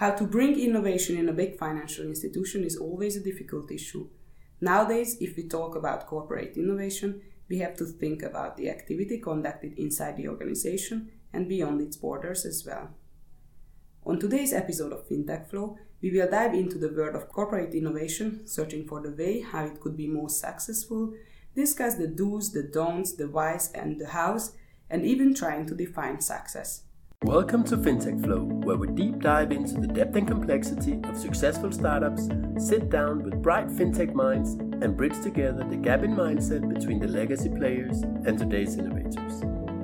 How 0.00 0.12
to 0.12 0.24
bring 0.24 0.58
innovation 0.58 1.18
in 1.18 1.28
a 1.28 1.34
big 1.34 1.58
financial 1.58 2.06
institution 2.06 2.64
is 2.64 2.78
always 2.78 3.16
a 3.16 3.22
difficult 3.22 3.70
issue. 3.70 4.08
Nowadays, 4.58 5.18
if 5.20 5.36
we 5.36 5.46
talk 5.46 5.76
about 5.76 6.06
corporate 6.06 6.56
innovation, 6.56 7.20
we 7.50 7.58
have 7.58 7.76
to 7.76 7.84
think 7.84 8.22
about 8.22 8.56
the 8.56 8.70
activity 8.70 9.18
conducted 9.18 9.74
inside 9.78 10.16
the 10.16 10.26
organization 10.26 11.12
and 11.34 11.50
beyond 11.50 11.82
its 11.82 11.98
borders 11.98 12.46
as 12.46 12.64
well. 12.64 12.94
On 14.06 14.18
today's 14.18 14.54
episode 14.54 14.94
of 14.94 15.06
FinTech 15.06 15.50
Flow, 15.50 15.76
we 16.00 16.10
will 16.10 16.30
dive 16.30 16.54
into 16.54 16.78
the 16.78 16.94
world 16.96 17.14
of 17.14 17.28
corporate 17.28 17.74
innovation, 17.74 18.46
searching 18.46 18.88
for 18.88 19.02
the 19.02 19.10
way 19.10 19.42
how 19.42 19.66
it 19.66 19.80
could 19.80 19.98
be 19.98 20.06
most 20.06 20.40
successful, 20.40 21.12
discuss 21.54 21.96
the 21.96 22.08
do's, 22.08 22.52
the 22.52 22.62
don'ts, 22.62 23.12
the 23.12 23.28
whys, 23.28 23.70
and 23.74 24.00
the 24.00 24.08
hows, 24.08 24.52
and 24.88 25.04
even 25.04 25.34
trying 25.34 25.66
to 25.66 25.74
define 25.74 26.22
success. 26.22 26.84
Welcome 27.24 27.64
to 27.64 27.76
FinTech 27.76 28.24
Flow, 28.24 28.44
where 28.44 28.78
we 28.78 28.86
deep 28.86 29.20
dive 29.20 29.52
into 29.52 29.78
the 29.78 29.86
depth 29.86 30.16
and 30.16 30.26
complexity 30.26 30.98
of 31.04 31.18
successful 31.18 31.70
startups, 31.70 32.30
sit 32.56 32.88
down 32.88 33.22
with 33.22 33.42
bright 33.42 33.68
FinTech 33.68 34.14
minds, 34.14 34.52
and 34.54 34.96
bridge 34.96 35.20
together 35.22 35.62
the 35.62 35.76
gap 35.76 36.02
in 36.02 36.16
mindset 36.16 36.66
between 36.66 36.98
the 36.98 37.06
legacy 37.06 37.50
players 37.50 38.00
and 38.24 38.38
today's 38.38 38.78
innovators. 38.78 39.42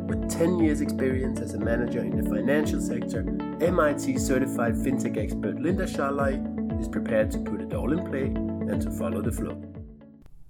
With 0.09 0.31
10 0.31 0.61
years' 0.61 0.81
experience 0.81 1.41
as 1.41 1.53
a 1.53 1.59
manager 1.59 2.01
in 2.01 2.17
the 2.17 2.27
financial 2.27 2.81
sector, 2.81 3.21
MIT 3.61 4.17
certified 4.17 4.73
FinTech 4.73 5.19
expert 5.19 5.61
Linda 5.61 5.85
Sharlai 5.85 6.81
is 6.81 6.89
prepared 6.89 7.31
to 7.33 7.39
put 7.41 7.61
it 7.61 7.75
all 7.75 7.93
in 7.93 8.03
play 8.07 8.29
and 8.73 8.81
to 8.81 8.91
follow 8.93 9.21
the 9.21 9.31
flow. 9.31 9.63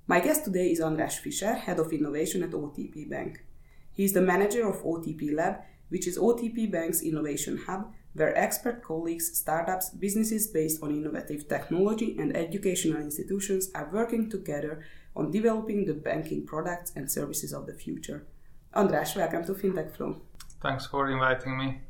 My 0.06 0.20
guest 0.20 0.44
today 0.44 0.70
is 0.70 0.78
András 0.78 1.14
Fischer, 1.14 1.52
Head 1.52 1.80
of 1.80 1.92
Innovation 1.92 2.44
at 2.44 2.50
OTP 2.50 3.10
Bank. 3.10 3.44
He 3.90 4.04
is 4.04 4.12
the 4.12 4.20
manager 4.20 4.68
of 4.68 4.84
OTP 4.84 5.34
Lab 5.34 5.56
which 5.88 6.06
is 6.06 6.18
OTP 6.18 6.70
Bank's 6.70 7.02
innovation 7.02 7.58
hub, 7.66 7.92
where 8.14 8.36
expert 8.36 8.82
colleagues, 8.82 9.36
startups, 9.36 9.90
businesses 9.90 10.46
based 10.46 10.82
on 10.82 10.90
innovative 10.90 11.48
technology, 11.48 12.16
and 12.18 12.36
educational 12.36 13.00
institutions 13.00 13.70
are 13.74 13.90
working 13.92 14.30
together 14.30 14.84
on 15.14 15.30
developing 15.30 15.84
the 15.84 15.94
banking 15.94 16.46
products 16.46 16.92
and 16.96 17.10
services 17.10 17.52
of 17.52 17.66
the 17.66 17.74
future. 17.74 18.26
András, 18.74 19.16
welcome 19.16 19.44
to 19.44 19.54
FinTech 19.54 19.96
Flow. 19.96 20.16
Thanks 20.60 20.86
for 20.86 21.10
inviting 21.10 21.56
me. 21.56 21.80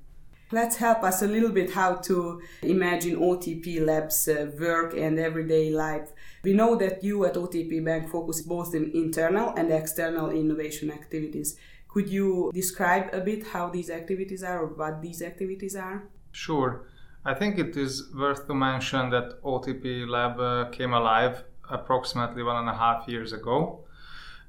Let's 0.52 0.76
help 0.76 1.02
us 1.02 1.22
a 1.22 1.26
little 1.26 1.50
bit 1.50 1.72
how 1.72 1.96
to 2.08 2.40
imagine 2.62 3.16
OTP 3.16 3.84
Labs' 3.84 4.28
uh, 4.28 4.48
work 4.60 4.94
and 4.96 5.18
everyday 5.18 5.70
life. 5.70 6.12
We 6.44 6.52
know 6.52 6.76
that 6.76 7.02
you 7.02 7.24
at 7.24 7.34
OTP 7.34 7.84
Bank 7.84 8.08
focus 8.08 8.42
both 8.42 8.72
in 8.72 8.92
internal 8.94 9.52
and 9.56 9.72
external 9.72 10.30
innovation 10.30 10.92
activities. 10.92 11.56
Could 11.96 12.10
you 12.10 12.50
describe 12.52 13.08
a 13.14 13.22
bit 13.22 13.46
how 13.46 13.70
these 13.70 13.88
activities 13.88 14.42
are 14.42 14.60
or 14.60 14.66
what 14.66 15.00
these 15.00 15.22
activities 15.22 15.74
are? 15.74 16.06
Sure. 16.30 16.82
I 17.24 17.32
think 17.32 17.58
it 17.58 17.74
is 17.74 18.12
worth 18.14 18.46
to 18.48 18.54
mention 18.54 19.08
that 19.08 19.42
OTP 19.42 20.06
Lab 20.06 20.38
uh, 20.38 20.68
came 20.68 20.92
alive 20.92 21.44
approximately 21.70 22.42
one 22.42 22.56
and 22.56 22.68
a 22.68 22.74
half 22.74 23.08
years 23.08 23.32
ago, 23.32 23.86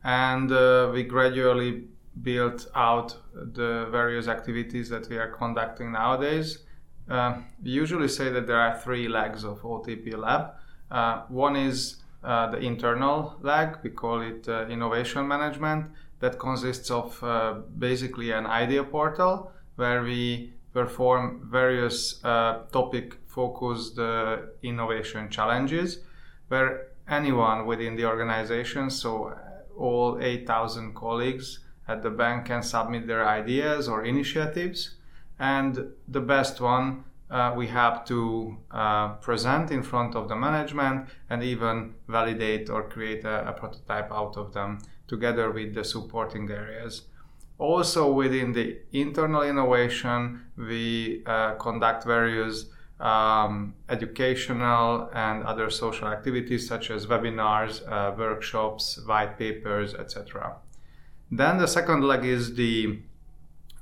and 0.04 0.52
uh, 0.52 0.92
we 0.92 1.04
gradually 1.04 1.86
built 2.22 2.68
out 2.76 3.16
the 3.34 3.88
various 3.92 4.28
activities 4.28 4.90
that 4.90 5.08
we 5.08 5.16
are 5.16 5.32
conducting 5.32 5.94
nowadays. 5.94 6.66
Uh, 7.10 7.38
we 7.64 7.72
usually 7.72 8.10
say 8.10 8.30
that 8.30 8.46
there 8.46 8.60
are 8.60 8.78
three 8.78 9.08
legs 9.08 9.46
of 9.46 9.62
OTP 9.62 10.18
Lab. 10.18 10.52
Uh, 10.92 11.22
one 11.30 11.56
is 11.56 12.04
uh, 12.26 12.52
the 12.52 12.58
internal 12.58 13.38
leg, 13.42 13.78
we 13.84 13.90
call 13.90 14.20
it 14.20 14.50
uh, 14.50 14.66
innovation 14.68 15.26
management 15.26 15.86
that 16.20 16.40
consists 16.40 16.90
of 16.92 17.24
uh, 17.24 17.56
basically 17.78 18.32
an 18.32 18.46
idea 18.46 18.84
portal 18.84 19.52
where 19.76 20.04
we 20.04 20.54
perform 20.74 21.48
various 21.52 22.24
uh, 22.24 22.64
topic 22.72 23.18
focused 23.26 23.98
uh, 24.00 24.38
innovation 24.64 25.30
challenges 25.30 26.00
where 26.48 26.88
anyone 27.10 27.66
within 27.66 27.96
the 27.96 28.06
organization, 28.06 28.90
so 28.90 29.34
all 29.78 30.18
8,000 30.20 30.96
colleagues 30.96 31.60
at 31.88 32.02
the 32.02 32.10
bank, 32.10 32.46
can 32.46 32.64
submit 32.64 33.08
their 33.08 33.28
ideas 33.28 33.88
or 33.88 34.04
initiatives. 34.04 34.96
And 35.40 35.94
the 36.08 36.20
best 36.20 36.60
one 36.60 37.04
uh, 37.30 37.54
we 37.56 37.68
have 37.68 38.06
to 38.06 38.58
uh, 38.72 39.10
present 39.16 39.72
in 39.72 39.84
front 39.84 40.16
of 40.16 40.30
the 40.30 40.36
management 40.36 41.08
and 41.30 41.44
even 41.44 41.94
validate 42.08 42.70
or 42.70 42.84
create 42.84 43.24
a, 43.26 43.50
a 43.50 43.54
prototype 43.54 44.12
out 44.12 44.38
of 44.38 44.54
them 44.54 44.80
together 45.08 45.52
with 45.52 45.74
the 45.74 45.84
supporting 45.84 46.50
areas. 46.50 47.04
Also, 47.58 48.12
within 48.12 48.54
the 48.54 48.78
internal 48.92 49.42
innovation, 49.42 50.44
we 50.58 51.24
uh, 51.26 51.56
conduct 51.56 52.06
various 52.06 52.66
um, 53.00 53.74
educational 53.90 55.10
and 55.14 55.44
other 55.44 55.70
social 55.70 56.08
activities 56.08 56.68
such 56.68 56.92
as 56.92 57.08
webinars, 57.08 57.82
uh, 57.92 58.16
workshops, 58.16 59.00
white 59.06 59.38
papers, 59.38 59.94
etc. 59.96 60.56
Then 61.32 61.58
the 61.58 61.68
second 61.68 62.04
leg 62.04 62.26
is 62.26 62.56
the 62.56 63.00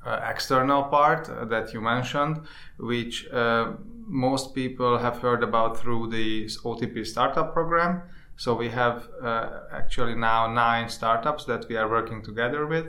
uh, 0.05 0.19
external 0.29 0.83
part 0.83 1.29
uh, 1.29 1.45
that 1.45 1.73
you 1.73 1.81
mentioned, 1.81 2.41
which 2.77 3.27
uh, 3.29 3.73
most 4.07 4.53
people 4.53 4.97
have 4.97 5.19
heard 5.19 5.43
about 5.43 5.77
through 5.77 6.09
the 6.09 6.45
OTP 6.45 7.05
startup 7.05 7.53
program. 7.53 8.03
So 8.37 8.53
we 8.53 8.69
have 8.69 9.07
uh, 9.21 9.61
actually 9.71 10.15
now 10.15 10.51
nine 10.51 10.89
startups 10.89 11.45
that 11.45 11.67
we 11.69 11.77
are 11.77 11.89
working 11.89 12.21
together 12.21 12.65
with. 12.65 12.87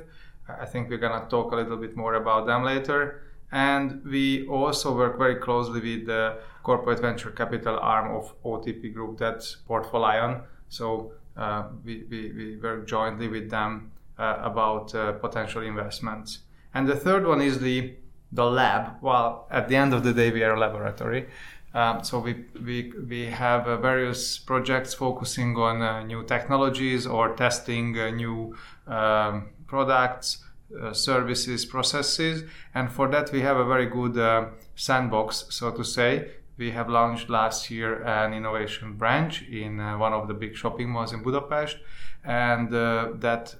I 0.48 0.66
think 0.66 0.90
we're 0.90 0.98
going 0.98 1.20
to 1.20 1.28
talk 1.28 1.52
a 1.52 1.56
little 1.56 1.76
bit 1.76 1.96
more 1.96 2.14
about 2.14 2.46
them 2.46 2.64
later. 2.64 3.22
And 3.52 4.04
we 4.04 4.46
also 4.48 4.96
work 4.96 5.18
very 5.18 5.36
closely 5.36 5.80
with 5.80 6.06
the 6.06 6.38
corporate 6.62 7.00
venture 7.00 7.30
capital 7.30 7.78
arm 7.80 8.14
of 8.16 8.34
OTP 8.42 8.92
Group, 8.92 9.18
that's 9.18 9.56
Portfolion. 9.68 10.42
So 10.68 11.12
uh, 11.36 11.68
we, 11.84 12.04
we, 12.10 12.32
we, 12.32 12.56
work 12.56 12.88
jointly 12.88 13.28
with 13.28 13.50
them 13.50 13.92
uh, 14.18 14.38
about 14.42 14.94
uh, 14.94 15.12
potential 15.12 15.62
investments. 15.62 16.40
And 16.74 16.88
the 16.88 16.96
third 16.96 17.26
one 17.26 17.40
is 17.40 17.60
the 17.60 17.94
the 18.32 18.44
lab. 18.44 18.96
Well, 19.00 19.46
at 19.50 19.68
the 19.68 19.76
end 19.76 19.94
of 19.94 20.02
the 20.02 20.12
day, 20.12 20.30
we 20.30 20.42
are 20.42 20.54
a 20.54 20.58
laboratory. 20.58 21.28
Um, 21.76 22.02
so 22.02 22.20
we, 22.20 22.46
we, 22.64 22.90
we 23.06 23.26
have 23.26 23.68
uh, 23.68 23.76
various 23.76 24.38
projects 24.38 24.94
focusing 24.94 25.54
on 25.58 25.82
uh, 25.82 26.02
new 26.04 26.24
technologies 26.24 27.06
or 27.06 27.36
testing 27.36 27.98
uh, 27.98 28.08
new 28.08 28.56
um, 28.86 29.50
products, 29.66 30.38
uh, 30.82 30.94
services, 30.94 31.66
processes. 31.66 32.44
And 32.74 32.90
for 32.90 33.08
that, 33.08 33.30
we 33.30 33.42
have 33.42 33.58
a 33.58 33.64
very 33.66 33.84
good 33.84 34.16
uh, 34.16 34.46
sandbox, 34.74 35.44
so 35.50 35.70
to 35.70 35.84
say. 35.84 36.30
We 36.56 36.70
have 36.70 36.88
launched 36.88 37.28
last 37.28 37.70
year 37.70 38.02
an 38.04 38.32
innovation 38.32 38.94
branch 38.94 39.42
in 39.42 39.78
uh, 39.78 39.98
one 39.98 40.14
of 40.14 40.28
the 40.28 40.34
big 40.34 40.56
shopping 40.56 40.88
malls 40.88 41.12
in 41.12 41.22
Budapest. 41.22 41.76
And 42.24 42.72
that 42.72 43.54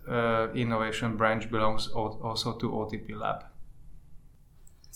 innovation 0.55 1.17
branch 1.19 1.51
belongs 1.51 1.89
also 1.89 2.55
to 2.55 2.71
OTP 2.71 3.15
Lab. 3.15 3.45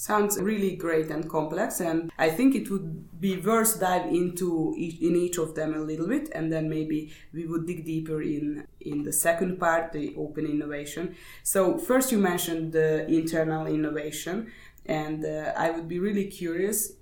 Sounds 0.01 0.41
really 0.41 0.77
great 0.77 1.11
and 1.11 1.29
complex, 1.29 1.79
and 1.79 2.11
I 2.19 2.31
think 2.31 2.55
it 2.55 2.71
would 2.71 3.21
be 3.21 3.37
worth 3.37 3.79
dive 3.81 4.07
into 4.07 4.75
each, 4.79 4.99
in 5.03 5.15
each 5.15 5.37
of 5.37 5.55
them 5.55 5.75
a 5.75 5.79
little 5.79 6.09
bit, 6.09 6.31
and 6.35 6.51
then 6.51 6.71
maybe 6.71 7.13
we 7.35 7.45
would 7.45 7.67
dig 7.67 7.85
deeper 7.85 8.23
in 8.23 8.67
in 8.81 9.03
the 9.03 9.13
second 9.13 9.59
part, 9.61 9.93
the 9.93 10.15
open 10.17 10.47
innovation. 10.47 11.15
So 11.43 11.77
first, 11.77 12.13
you 12.13 12.19
mentioned 12.19 12.73
the 12.73 13.07
internal 13.09 13.67
innovation, 13.67 14.51
and 14.87 15.23
uh, 15.23 15.53
I 15.55 15.71
would 15.71 15.87
be 15.87 15.99
really 15.99 16.29
curious 16.29 16.93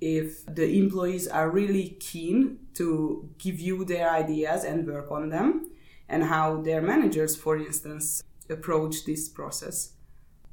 if 0.00 0.44
the 0.46 0.66
employees 0.82 1.28
are 1.28 1.48
really 1.48 1.90
keen 2.00 2.58
to 2.74 3.30
give 3.38 3.60
you 3.60 3.84
their 3.84 4.10
ideas 4.10 4.64
and 4.64 4.84
work 4.84 5.12
on 5.12 5.28
them, 5.28 5.70
and 6.08 6.24
how 6.24 6.60
their 6.62 6.82
managers, 6.82 7.36
for 7.36 7.56
instance, 7.56 8.20
approach 8.50 9.04
this 9.04 9.28
process. 9.28 9.92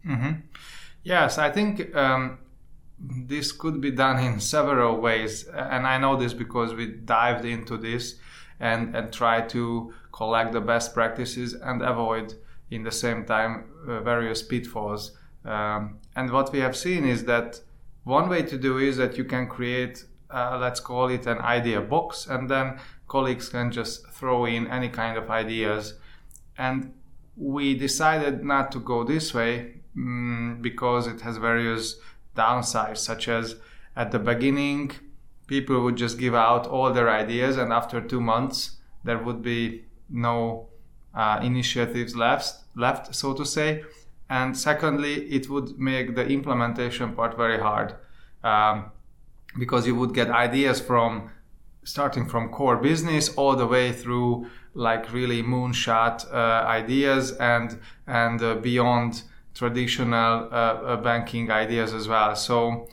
Mm-hmm. 0.07 0.33
Yes, 1.05 1.37
I 1.37 1.51
think 1.51 1.95
um, 1.95 2.39
this 2.99 3.51
could 3.51 3.79
be 3.79 3.91
done 3.91 4.17
in 4.19 4.39
several 4.39 4.99
ways, 4.99 5.43
and 5.43 5.85
I 5.85 5.99
know 5.99 6.15
this 6.15 6.33
because 6.33 6.73
we 6.73 6.87
dived 6.87 7.45
into 7.45 7.77
this 7.77 8.15
and 8.59 8.95
and 8.95 9.13
try 9.13 9.41
to 9.41 9.93
collect 10.11 10.53
the 10.53 10.61
best 10.61 10.95
practices 10.95 11.53
and 11.53 11.83
avoid 11.83 12.33
in 12.71 12.81
the 12.81 12.91
same 12.91 13.23
time 13.23 13.65
uh, 13.87 13.99
various 13.99 14.41
pitfalls. 14.41 15.11
Um, 15.45 15.99
and 16.15 16.31
what 16.31 16.51
we 16.51 16.59
have 16.61 16.75
seen 16.75 17.05
is 17.05 17.25
that 17.25 17.61
one 18.03 18.27
way 18.27 18.41
to 18.41 18.57
do 18.57 18.79
is 18.79 18.97
that 18.97 19.15
you 19.15 19.25
can 19.25 19.47
create, 19.47 20.05
uh, 20.31 20.57
let's 20.59 20.79
call 20.79 21.09
it 21.09 21.27
an 21.27 21.37
idea 21.37 21.81
box, 21.81 22.25
and 22.25 22.49
then 22.49 22.79
colleagues 23.07 23.49
can 23.49 23.71
just 23.71 24.07
throw 24.09 24.45
in 24.45 24.65
any 24.67 24.89
kind 24.89 25.19
of 25.19 25.29
ideas. 25.29 25.99
And 26.57 26.93
we 27.37 27.77
decided 27.77 28.43
not 28.43 28.71
to 28.71 28.79
go 28.79 29.03
this 29.03 29.35
way 29.35 29.81
mm, 29.97 30.61
because 30.61 31.07
it 31.07 31.21
has 31.21 31.37
various 31.37 31.97
downsides, 32.35 32.97
such 32.97 33.27
as 33.27 33.55
at 33.95 34.11
the 34.11 34.19
beginning, 34.19 34.91
people 35.47 35.81
would 35.81 35.95
just 35.95 36.17
give 36.19 36.35
out 36.35 36.67
all 36.67 36.91
their 36.91 37.09
ideas, 37.09 37.57
and 37.57 37.71
after 37.71 38.01
two 38.01 38.21
months, 38.21 38.77
there 39.03 39.17
would 39.17 39.41
be 39.41 39.85
no 40.09 40.67
uh, 41.13 41.39
initiatives 41.41 42.15
left, 42.15 42.63
left, 42.75 43.15
so 43.15 43.33
to 43.33 43.45
say. 43.45 43.83
And 44.29 44.57
secondly, 44.57 45.25
it 45.29 45.49
would 45.49 45.79
make 45.79 46.15
the 46.15 46.27
implementation 46.27 47.13
part 47.13 47.37
very 47.37 47.59
hard. 47.59 47.95
Um, 48.43 48.91
because 49.57 49.87
you 49.87 49.95
would 49.95 50.13
get 50.13 50.29
ideas 50.29 50.79
from 50.81 51.29
starting 51.83 52.25
from 52.25 52.49
core 52.49 52.77
business 52.77 53.29
all 53.35 53.55
the 53.55 53.67
way 53.67 53.91
through 53.91 54.47
like 54.73 55.13
really 55.13 55.41
moonshot 55.41 56.25
uh, 56.33 56.65
ideas 56.67 57.31
and 57.33 57.79
and 58.07 58.41
uh, 58.41 58.55
beyond 58.55 59.23
traditional 59.55 60.49
uh, 60.51 60.55
uh, 60.55 60.97
banking 60.97 61.49
ideas 61.49 61.93
as 61.93 62.07
well. 62.07 62.35
So 62.35 62.87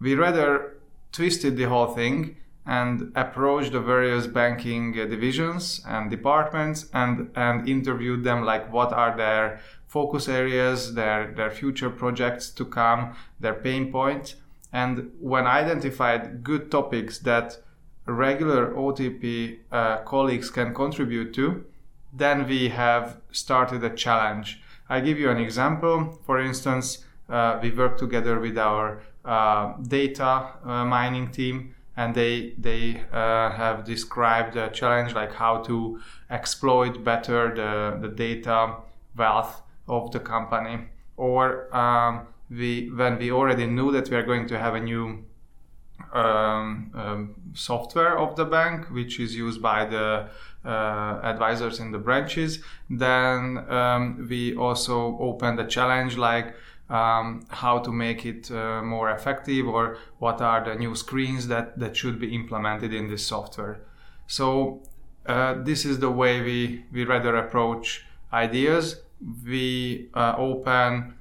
we 0.00 0.14
rather 0.14 0.78
twisted 1.12 1.56
the 1.56 1.64
whole 1.64 1.94
thing 1.94 2.36
and 2.66 3.12
approached 3.14 3.72
the 3.72 3.80
various 3.80 4.26
banking 4.26 4.98
uh, 4.98 5.04
divisions 5.04 5.84
and 5.86 6.10
departments 6.10 6.86
and 6.92 7.30
and 7.36 7.68
interviewed 7.68 8.24
them 8.24 8.44
like 8.44 8.72
what 8.72 8.92
are 8.92 9.16
their 9.16 9.60
focus 9.86 10.28
areas, 10.28 10.94
their 10.94 11.32
their 11.32 11.50
future 11.50 11.90
projects 11.90 12.50
to 12.50 12.64
come, 12.64 13.14
their 13.38 13.54
pain 13.54 13.92
points, 13.92 14.34
and 14.72 15.10
when 15.20 15.46
identified 15.46 16.42
good 16.42 16.70
topics 16.70 17.18
that 17.20 17.58
regular 18.06 18.72
OTP 18.74 19.58
uh, 19.72 19.98
colleagues 19.98 20.50
can 20.50 20.74
contribute 20.74 21.32
to, 21.34 21.64
then 22.12 22.46
we 22.46 22.68
have 22.68 23.20
started 23.30 23.82
a 23.84 23.90
challenge. 23.90 24.60
I 24.88 25.00
give 25.00 25.18
you 25.18 25.30
an 25.30 25.38
example. 25.38 26.18
For 26.24 26.40
instance, 26.40 27.04
uh, 27.28 27.58
we 27.60 27.70
work 27.70 27.98
together 27.98 28.38
with 28.38 28.56
our 28.56 29.02
uh, 29.24 29.74
data 29.82 30.52
uh, 30.64 30.84
mining 30.84 31.30
team, 31.30 31.74
and 31.96 32.14
they 32.14 32.54
they 32.58 33.02
uh, 33.12 33.50
have 33.50 33.84
described 33.84 34.56
a 34.56 34.70
challenge 34.70 35.14
like 35.14 35.32
how 35.32 35.58
to 35.62 36.00
exploit 36.30 37.02
better 37.02 37.54
the, 37.54 37.98
the 38.08 38.14
data 38.14 38.76
wealth 39.16 39.62
of 39.88 40.12
the 40.12 40.20
company. 40.20 40.86
Or 41.16 41.74
um, 41.76 42.28
we 42.48 42.90
when 42.90 43.18
we 43.18 43.32
already 43.32 43.66
knew 43.66 43.90
that 43.92 44.08
we 44.10 44.16
are 44.16 44.22
going 44.22 44.46
to 44.48 44.58
have 44.58 44.74
a 44.74 44.80
new 44.80 45.24
um, 46.12 46.90
um, 46.94 47.34
software 47.54 48.18
of 48.18 48.36
the 48.36 48.44
bank, 48.44 48.86
which 48.90 49.18
is 49.18 49.34
used 49.34 49.60
by 49.60 49.84
the 49.84 50.28
uh, 50.66 51.20
advisors 51.22 51.80
in 51.80 51.92
the 51.92 51.98
branches. 51.98 52.60
Then 52.90 53.64
um, 53.70 54.26
we 54.28 54.56
also 54.56 55.16
opened 55.18 55.60
a 55.60 55.66
challenge 55.66 56.16
like 56.16 56.54
um, 56.88 57.46
how 57.48 57.78
to 57.78 57.92
make 57.92 58.24
it 58.26 58.50
uh, 58.50 58.82
more 58.82 59.10
effective 59.10 59.66
or 59.66 59.98
what 60.18 60.40
are 60.40 60.64
the 60.64 60.74
new 60.74 60.94
screens 60.94 61.48
that, 61.48 61.78
that 61.78 61.96
should 61.96 62.18
be 62.20 62.34
implemented 62.34 62.92
in 62.92 63.08
this 63.08 63.26
software. 63.26 63.80
So 64.26 64.82
uh, 65.26 65.54
this 65.62 65.84
is 65.84 65.98
the 65.98 66.10
way 66.10 66.40
we, 66.40 66.84
we 66.92 67.04
rather 67.04 67.36
approach 67.36 68.04
ideas. 68.32 69.00
We 69.44 70.08
uh, 70.14 70.34
open 70.36 71.14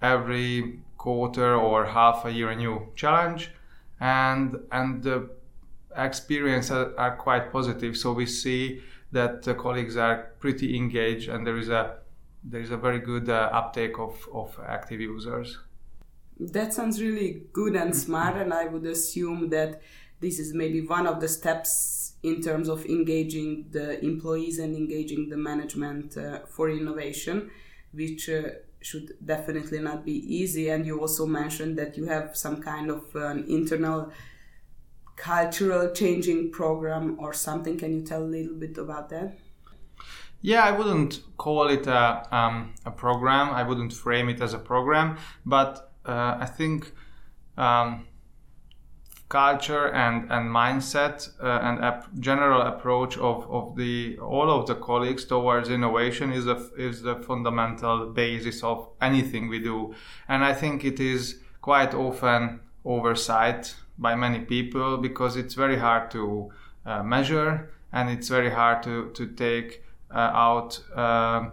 every 0.00 0.80
quarter 0.96 1.54
or 1.54 1.86
half 1.86 2.24
a 2.24 2.30
year 2.30 2.50
a 2.50 2.56
new 2.56 2.88
challenge 2.94 3.50
and 4.00 4.58
and 4.72 5.02
the 5.02 5.30
experience 5.96 6.70
are, 6.70 6.98
are 6.98 7.16
quite 7.16 7.50
positive. 7.52 7.96
So 7.96 8.12
we 8.12 8.26
see 8.26 8.82
that 9.12 9.42
the 9.42 9.54
colleagues 9.54 9.96
are 9.96 10.32
pretty 10.38 10.76
engaged, 10.76 11.28
and 11.28 11.46
there 11.46 11.56
is 11.58 11.68
a 11.68 11.96
there 12.42 12.60
is 12.60 12.70
a 12.70 12.76
very 12.76 13.00
good 13.00 13.28
uh, 13.28 13.50
uptake 13.52 13.98
of, 13.98 14.16
of 14.32 14.58
active 14.66 15.00
users. 15.00 15.58
That 16.38 16.72
sounds 16.72 17.02
really 17.02 17.42
good 17.52 17.76
and 17.76 17.94
smart, 17.94 18.36
and 18.36 18.54
I 18.54 18.66
would 18.66 18.86
assume 18.86 19.50
that 19.50 19.82
this 20.20 20.38
is 20.38 20.54
maybe 20.54 20.80
one 20.80 21.06
of 21.06 21.20
the 21.20 21.28
steps 21.28 22.14
in 22.22 22.40
terms 22.40 22.68
of 22.68 22.86
engaging 22.86 23.66
the 23.70 24.02
employees 24.02 24.58
and 24.58 24.74
engaging 24.74 25.28
the 25.28 25.36
management 25.36 26.16
uh, 26.16 26.40
for 26.46 26.70
innovation, 26.70 27.50
which 27.92 28.28
uh, 28.30 28.42
should 28.80 29.12
definitely 29.24 29.80
not 29.80 30.04
be 30.04 30.12
easy. 30.34 30.70
And 30.70 30.86
you 30.86 31.00
also 31.00 31.26
mentioned 31.26 31.76
that 31.78 31.96
you 31.96 32.06
have 32.06 32.36
some 32.36 32.62
kind 32.62 32.90
of 32.90 33.14
an 33.14 33.44
internal 33.48 34.10
cultural 35.20 35.92
changing 35.92 36.50
program 36.50 37.16
or 37.20 37.34
something. 37.34 37.76
Can 37.76 37.92
you 37.92 38.02
tell 38.02 38.22
a 38.22 38.32
little 38.36 38.54
bit 38.54 38.78
about 38.78 39.10
that? 39.10 39.38
Yeah, 40.40 40.64
I 40.64 40.72
wouldn't 40.72 41.20
call 41.36 41.68
it 41.68 41.86
a, 41.86 42.34
um, 42.34 42.74
a 42.86 42.90
program. 42.90 43.50
I 43.50 43.62
wouldn't 43.62 43.92
frame 43.92 44.30
it 44.30 44.40
as 44.40 44.54
a 44.54 44.58
program, 44.58 45.18
but 45.44 45.92
uh, 46.06 46.38
I 46.40 46.46
think 46.46 46.92
um, 47.58 48.06
culture 49.28 49.88
and, 49.92 50.30
and 50.32 50.50
mindset 50.50 51.28
uh, 51.42 51.60
and 51.62 51.84
ap- 51.84 52.08
general 52.18 52.62
approach 52.62 53.18
of, 53.18 53.48
of 53.50 53.76
the 53.76 54.18
all 54.18 54.50
of 54.50 54.66
the 54.66 54.74
colleagues 54.74 55.26
towards 55.26 55.68
innovation 55.68 56.32
is 56.32 56.46
is 56.76 57.02
the 57.02 57.16
fundamental 57.16 58.06
basis 58.06 58.64
of 58.64 58.88
anything 59.00 59.48
we 59.48 59.60
do 59.60 59.94
and 60.26 60.44
i 60.44 60.52
think 60.52 60.84
it 60.84 60.98
is 60.98 61.38
quite 61.60 61.94
often 61.94 62.58
oversight 62.84 63.76
by 64.00 64.14
many 64.14 64.40
people 64.40 64.96
because 64.96 65.36
it's 65.36 65.54
very 65.54 65.78
hard 65.78 66.10
to 66.10 66.50
uh, 66.86 67.02
measure 67.02 67.70
and 67.92 68.10
it's 68.10 68.28
very 68.28 68.50
hard 68.50 68.82
to 68.82 69.10
to 69.10 69.26
take 69.26 69.84
uh, 70.12 70.18
out 70.18 70.80
um, 70.96 71.52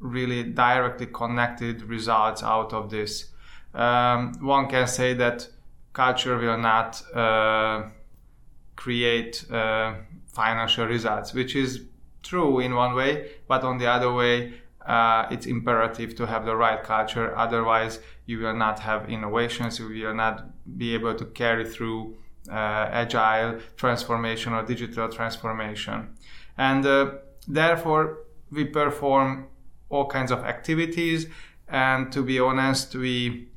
really 0.00 0.42
directly 0.42 1.06
connected 1.06 1.82
results 1.82 2.42
out 2.42 2.72
of 2.72 2.90
this 2.90 3.30
um, 3.76 4.32
one 4.40 4.68
can 4.68 4.86
say 4.86 5.14
that 5.14 5.48
culture 5.92 6.36
will 6.38 6.58
not 6.58 7.02
uh, 7.14 7.88
create 8.76 9.44
uh, 9.50 9.94
financial 10.26 10.86
results, 10.86 11.32
which 11.34 11.54
is 11.56 11.82
true 12.22 12.60
in 12.60 12.74
one 12.74 12.94
way, 12.94 13.30
but 13.48 13.62
on 13.64 13.78
the 13.78 13.86
other 13.86 14.12
way, 14.12 14.54
uh, 14.86 15.26
it's 15.30 15.46
imperative 15.46 16.14
to 16.14 16.26
have 16.26 16.44
the 16.44 16.54
right 16.54 16.82
culture. 16.82 17.36
Otherwise, 17.36 18.00
you 18.26 18.40
will 18.40 18.54
not 18.54 18.80
have 18.80 19.08
innovations. 19.08 19.78
You 19.78 19.88
will 19.88 20.14
not 20.14 20.44
be 20.76 20.94
able 20.94 21.14
to 21.14 21.24
carry 21.24 21.64
through 21.64 22.16
uh, 22.50 22.54
agile 22.54 23.60
transformation 23.76 24.52
or 24.52 24.64
digital 24.64 25.08
transformation. 25.08 26.16
And 26.58 26.84
uh, 26.84 27.12
therefore, 27.46 28.18
we 28.50 28.64
perform 28.64 29.46
all 29.88 30.06
kinds 30.06 30.30
of 30.30 30.40
activities. 30.40 31.26
And 31.68 32.12
to 32.12 32.22
be 32.22 32.38
honest, 32.38 32.94
we 32.94 33.48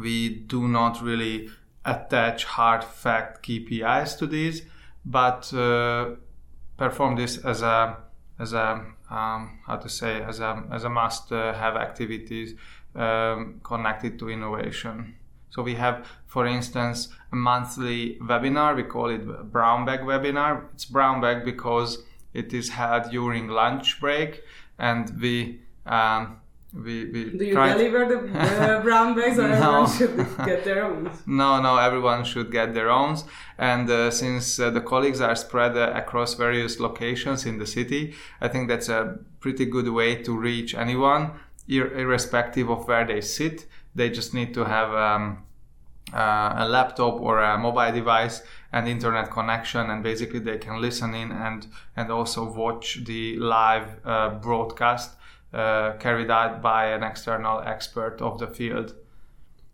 we 0.00 0.28
do 0.28 0.66
not 0.66 1.02
really 1.02 1.50
attach 1.84 2.44
hard 2.44 2.82
fact 2.82 3.46
KPIs 3.46 4.18
to 4.18 4.26
these, 4.26 4.62
but 5.04 5.52
uh, 5.54 6.16
perform 6.76 7.16
this 7.16 7.38
as 7.38 7.62
a 7.62 7.96
as 8.38 8.52
a 8.52 8.84
um, 9.10 9.60
how 9.66 9.76
to 9.76 9.88
say 9.88 10.22
as 10.22 10.40
a 10.40 10.64
as 10.72 10.84
a 10.84 10.88
must 10.88 11.30
uh, 11.30 11.52
have 11.52 11.76
activities 11.76 12.54
um, 12.94 13.60
connected 13.62 14.18
to 14.18 14.30
innovation. 14.30 15.14
So 15.50 15.62
we 15.62 15.74
have, 15.76 16.06
for 16.26 16.46
instance, 16.46 17.08
a 17.32 17.36
monthly 17.36 18.18
webinar. 18.20 18.74
We 18.74 18.82
call 18.82 19.10
it 19.10 19.52
Brown 19.52 19.84
Bag 19.84 20.00
webinar. 20.00 20.64
It's 20.74 20.84
Brown 20.84 21.20
Bag 21.20 21.44
because 21.44 22.02
it 22.32 22.52
is 22.52 22.70
held 22.70 23.10
during 23.10 23.48
lunch 23.48 24.00
break, 24.00 24.42
and 24.78 25.12
we 25.20 25.60
um, 25.86 26.40
we, 26.74 27.04
we 27.04 27.24
do 27.30 27.44
you 27.44 27.54
deliver 27.54 28.04
the 28.06 28.38
uh, 28.38 28.82
brown 28.82 29.14
bags 29.14 29.38
or 29.38 29.48
no. 29.48 29.54
everyone 29.54 29.90
should 29.96 30.16
get 30.44 30.64
their 30.68 30.84
own 30.84 31.10
no 31.24 31.60
no 31.60 31.76
everyone 31.76 32.24
should 32.24 32.50
get 32.50 32.74
their 32.74 32.90
own 32.90 33.16
and 33.58 33.88
uh, 33.88 34.10
since 34.10 34.58
uh, 34.58 34.70
the 34.70 34.80
colleagues 34.80 35.20
are 35.20 35.36
spread 35.36 35.76
uh, 35.76 35.92
across 35.94 36.34
various 36.34 36.80
locations 36.80 37.46
in 37.46 37.58
the 37.58 37.66
city 37.66 38.12
i 38.40 38.48
think 38.48 38.66
that's 38.68 38.88
a 38.88 39.18
pretty 39.38 39.64
good 39.64 39.88
way 39.88 40.16
to 40.16 40.36
reach 40.36 40.74
anyone 40.74 41.30
ir- 41.68 41.96
irrespective 41.98 42.70
of 42.70 42.86
where 42.88 43.06
they 43.06 43.20
sit 43.20 43.66
they 43.94 44.10
just 44.10 44.34
need 44.34 44.52
to 44.54 44.64
have 44.64 44.92
um, 44.92 45.44
uh, 46.12 46.54
a 46.58 46.68
laptop 46.68 47.20
or 47.20 47.40
a 47.40 47.56
mobile 47.56 47.92
device 47.92 48.42
and 48.72 48.88
internet 48.88 49.30
connection 49.30 49.90
and 49.90 50.02
basically 50.02 50.40
they 50.40 50.58
can 50.58 50.80
listen 50.80 51.14
in 51.14 51.30
and 51.32 51.66
and 51.96 52.10
also 52.10 52.44
watch 52.52 53.04
the 53.04 53.36
live 53.38 54.04
uh, 54.04 54.30
broadcast 54.30 55.16
uh, 55.54 55.92
carried 56.00 56.30
out 56.30 56.60
by 56.60 56.86
an 56.86 57.04
external 57.04 57.60
expert 57.60 58.20
of 58.20 58.38
the 58.38 58.46
field. 58.48 58.94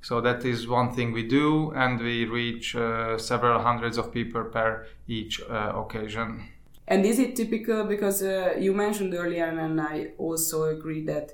So 0.03 0.21
that 0.21 0.45
is 0.45 0.69
one 0.69 0.95
thing 0.95 1.13
we 1.13 1.27
do, 1.27 1.73
and 1.73 1.99
we 2.01 2.27
reach 2.27 2.77
uh, 2.77 3.17
several 3.17 3.61
hundreds 3.61 3.97
of 3.97 4.13
people 4.13 4.45
per 4.45 4.87
each 5.09 5.41
uh, 5.43 5.73
occasion. 5.75 6.49
And 6.87 7.07
is 7.07 7.19
it 7.19 7.37
typical 7.37 7.85
because 7.85 8.23
uh, 8.23 8.57
you 8.59 8.75
mentioned 8.75 9.15
earlier, 9.15 9.47
and 9.47 9.81
I 9.81 10.09
also 10.19 10.65
agree 10.65 11.05
that 11.07 11.33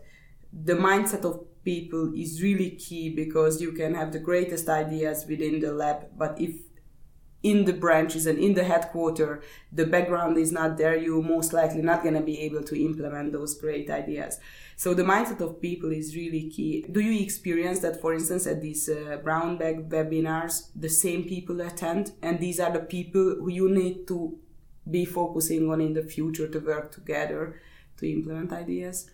the 0.64 0.74
mindset 0.74 1.24
of 1.24 1.44
people 1.64 2.12
is 2.16 2.42
really 2.42 2.70
key 2.70 3.10
because 3.10 3.60
you 3.60 3.72
can 3.72 3.94
have 3.94 4.12
the 4.12 4.18
greatest 4.18 4.68
ideas 4.68 5.26
within 5.28 5.60
the 5.60 5.72
lab, 5.72 6.06
but 6.16 6.40
if 6.40 6.54
in 7.42 7.64
the 7.64 7.72
branches 7.72 8.26
and 8.26 8.38
in 8.38 8.54
the 8.54 8.64
headquarter 8.64 9.42
the 9.70 9.86
background 9.86 10.36
is 10.38 10.50
not 10.50 10.78
there 10.78 10.96
you're 10.96 11.22
most 11.22 11.52
likely 11.52 11.82
not 11.82 12.02
going 12.02 12.14
to 12.14 12.20
be 12.20 12.40
able 12.40 12.62
to 12.62 12.80
implement 12.82 13.32
those 13.32 13.54
great 13.60 13.90
ideas. 13.90 14.40
So 14.76 14.94
the 14.94 15.04
mindset 15.04 15.40
of 15.40 15.60
people 15.60 15.92
is 15.92 16.16
really 16.16 16.50
key. 16.50 16.84
Do 16.90 17.00
you 17.00 17.22
experience 17.22 17.80
that 17.80 18.00
for 18.00 18.14
instance 18.14 18.46
at 18.46 18.62
these 18.62 18.88
uh, 18.88 19.18
brown 19.22 19.58
bag 19.58 19.88
webinars 19.90 20.70
the 20.74 20.88
same 20.88 21.24
people 21.24 21.60
attend 21.60 22.12
and 22.22 22.40
these 22.40 22.58
are 22.58 22.72
the 22.72 22.80
people 22.80 23.36
who 23.38 23.50
you 23.50 23.68
need 23.68 24.08
to 24.08 24.38
be 24.90 25.04
focusing 25.04 25.70
on 25.70 25.80
in 25.80 25.92
the 25.92 26.02
future 26.02 26.48
to 26.48 26.58
work 26.58 26.90
together 26.90 27.60
to 27.98 28.10
implement 28.10 28.52
ideas 28.52 29.10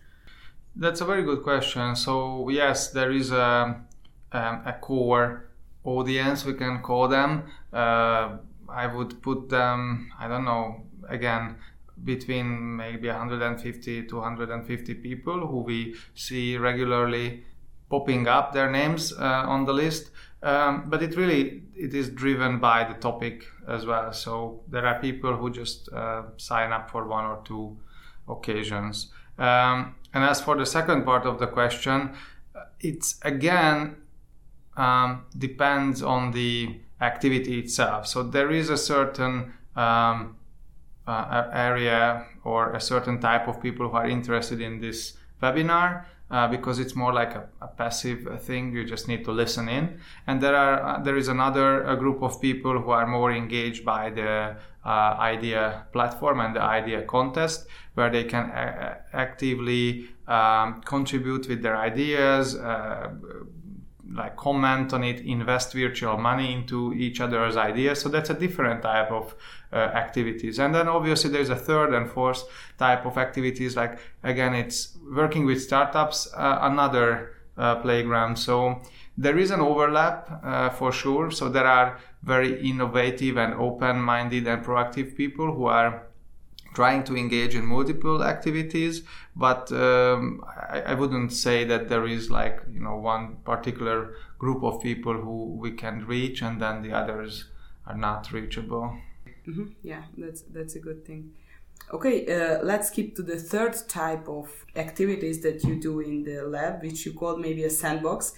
that's 0.75 1.01
a 1.01 1.05
very 1.05 1.23
good 1.23 1.43
question 1.43 1.95
so 1.95 2.49
yes 2.49 2.89
there 2.89 3.11
is 3.11 3.31
a, 3.31 3.85
um, 4.31 4.61
a 4.65 4.75
core 4.81 5.45
audience 5.83 6.45
we 6.45 6.53
can 6.53 6.81
call 6.81 7.07
them 7.07 7.43
uh, 7.71 8.37
I 8.73 8.87
would 8.87 9.21
put 9.21 9.49
them, 9.49 10.11
I 10.19 10.27
don't 10.27 10.45
know, 10.45 10.83
again, 11.07 11.55
between 12.03 12.75
maybe 12.75 13.07
150 13.07 14.07
to 14.07 14.15
150 14.15 14.93
people 14.95 15.47
who 15.47 15.59
we 15.59 15.95
see 16.15 16.57
regularly 16.57 17.45
popping 17.89 18.27
up 18.27 18.53
their 18.53 18.71
names 18.71 19.13
uh, 19.13 19.23
on 19.23 19.65
the 19.65 19.73
list. 19.73 20.09
Um, 20.41 20.85
but 20.87 21.01
it 21.01 21.15
really 21.15 21.63
it 21.75 21.93
is 21.93 22.09
driven 22.09 22.59
by 22.59 22.83
the 22.83 22.95
topic 22.95 23.45
as 23.67 23.85
well. 23.85 24.11
So 24.11 24.61
there 24.67 24.85
are 24.85 24.99
people 24.99 25.37
who 25.37 25.49
just 25.49 25.89
uh, 25.93 26.23
sign 26.37 26.73
up 26.73 26.89
for 26.89 27.07
one 27.07 27.25
or 27.25 27.41
two 27.45 27.77
occasions. 28.27 29.11
Um, 29.37 29.95
and 30.13 30.23
as 30.23 30.41
for 30.41 30.55
the 30.55 30.65
second 30.65 31.05
part 31.05 31.25
of 31.25 31.39
the 31.39 31.47
question, 31.47 32.13
it's 32.79 33.19
again 33.23 33.97
um, 34.77 35.25
depends 35.37 36.01
on 36.01 36.31
the 36.31 36.79
activity 37.01 37.59
itself. 37.59 38.07
So 38.07 38.23
there 38.23 38.51
is 38.51 38.69
a 38.69 38.77
certain 38.77 39.53
um, 39.75 40.37
uh, 41.07 41.49
area 41.51 42.25
or 42.43 42.73
a 42.73 42.79
certain 42.79 43.19
type 43.19 43.47
of 43.47 43.61
people 43.61 43.89
who 43.89 43.95
are 43.95 44.07
interested 44.07 44.61
in 44.61 44.79
this 44.79 45.13
webinar 45.41 46.05
uh, 46.31 46.47
because 46.47 46.79
it's 46.79 46.95
more 46.95 47.13
like 47.13 47.35
a, 47.35 47.47
a, 47.61 47.67
passive 47.67 48.41
thing. 48.41 48.73
You 48.73 48.85
just 48.85 49.07
need 49.07 49.23
to 49.25 49.31
listen 49.31 49.69
in. 49.69 49.99
And 50.25 50.41
there 50.41 50.55
are 50.55 50.81
uh, 50.81 51.03
there 51.03 51.17
is 51.17 51.27
another 51.27 51.95
group 51.97 52.23
of 52.23 52.41
people 52.41 52.79
who 52.79 52.91
are 52.91 53.05
more 53.05 53.31
engaged 53.31 53.85
by 53.85 54.09
the 54.09 54.55
uh, 54.85 54.89
idea 55.19 55.85
platform 55.93 56.39
and 56.39 56.55
the 56.55 56.61
idea 56.61 57.03
contest, 57.03 57.67
where 57.93 58.09
they 58.09 58.23
can 58.23 58.49
a- 58.49 58.53
uh, 58.53 58.95
actively 59.13 60.09
um, 60.27 60.81
contribute 60.85 61.47
with 61.47 61.61
their 61.61 61.77
ideas 61.77 62.55
uh, 62.55 63.09
like 64.11 64.35
comment 64.35 64.93
on 64.93 65.03
it, 65.03 65.21
invest 65.21 65.73
virtual 65.73 66.17
money 66.17 66.53
into 66.53 66.93
each 66.93 67.21
other's 67.21 67.55
ideas. 67.55 68.01
So 68.01 68.09
that's 68.09 68.29
a 68.29 68.33
different 68.33 68.81
type 68.81 69.11
of 69.11 69.35
uh, 69.71 69.75
activities. 69.75 70.59
And 70.59 70.75
then 70.75 70.87
obviously 70.87 71.31
there's 71.31 71.49
a 71.49 71.55
third 71.55 71.93
and 71.93 72.09
fourth 72.09 72.43
type 72.77 73.05
of 73.05 73.17
activities. 73.17 73.75
Like 73.75 73.99
again, 74.23 74.53
it's 74.53 74.97
working 75.15 75.45
with 75.45 75.61
startups, 75.61 76.31
uh, 76.35 76.59
another 76.61 77.33
uh, 77.57 77.75
playground. 77.77 78.37
So 78.37 78.81
there 79.17 79.37
is 79.37 79.51
an 79.51 79.61
overlap 79.61 80.41
uh, 80.43 80.69
for 80.69 80.91
sure. 80.91 81.31
So 81.31 81.49
there 81.49 81.67
are 81.67 81.99
very 82.23 82.67
innovative 82.67 83.37
and 83.37 83.53
open-minded 83.53 84.47
and 84.47 84.63
proactive 84.63 85.15
people 85.15 85.53
who 85.53 85.65
are 85.65 86.07
trying 86.73 87.03
to 87.03 87.15
engage 87.15 87.55
in 87.55 87.65
multiple 87.65 88.23
activities 88.23 89.03
but 89.35 89.71
um, 89.71 90.43
I, 90.69 90.81
I, 90.81 90.93
wouldn't 90.93 91.31
say 91.31 91.63
that 91.65 91.89
there 91.89 92.05
is 92.05 92.29
like 92.29 92.61
you 92.71 92.79
know 92.79 92.95
one 92.95 93.37
particular 93.45 94.15
group 94.37 94.63
of 94.63 94.81
people 94.81 95.13
who 95.13 95.55
we 95.59 95.71
can 95.71 96.05
reach 96.05 96.41
and 96.41 96.61
then 96.61 96.81
the 96.81 96.91
others 96.91 97.45
are 97.85 97.97
not 97.97 98.31
reachable. 98.31 98.97
Mm-hmm. 99.47 99.65
yeah 99.81 100.03
that's 100.17 100.41
that's 100.41 100.75
a 100.75 100.79
good 100.79 101.05
thing. 101.05 101.31
Okay 101.91 102.25
uh, 102.27 102.63
let's 102.63 102.87
skip 102.87 103.15
to 103.15 103.23
the 103.23 103.37
third 103.37 103.75
type 103.87 104.27
of 104.27 104.49
activities 104.75 105.41
that 105.41 105.63
you 105.63 105.75
do 105.75 105.99
in 105.99 106.23
the 106.23 106.43
lab 106.43 106.81
which 106.81 107.05
you 107.05 107.13
call 107.13 107.37
maybe 107.37 107.63
a 107.63 107.69
sandbox 107.69 108.33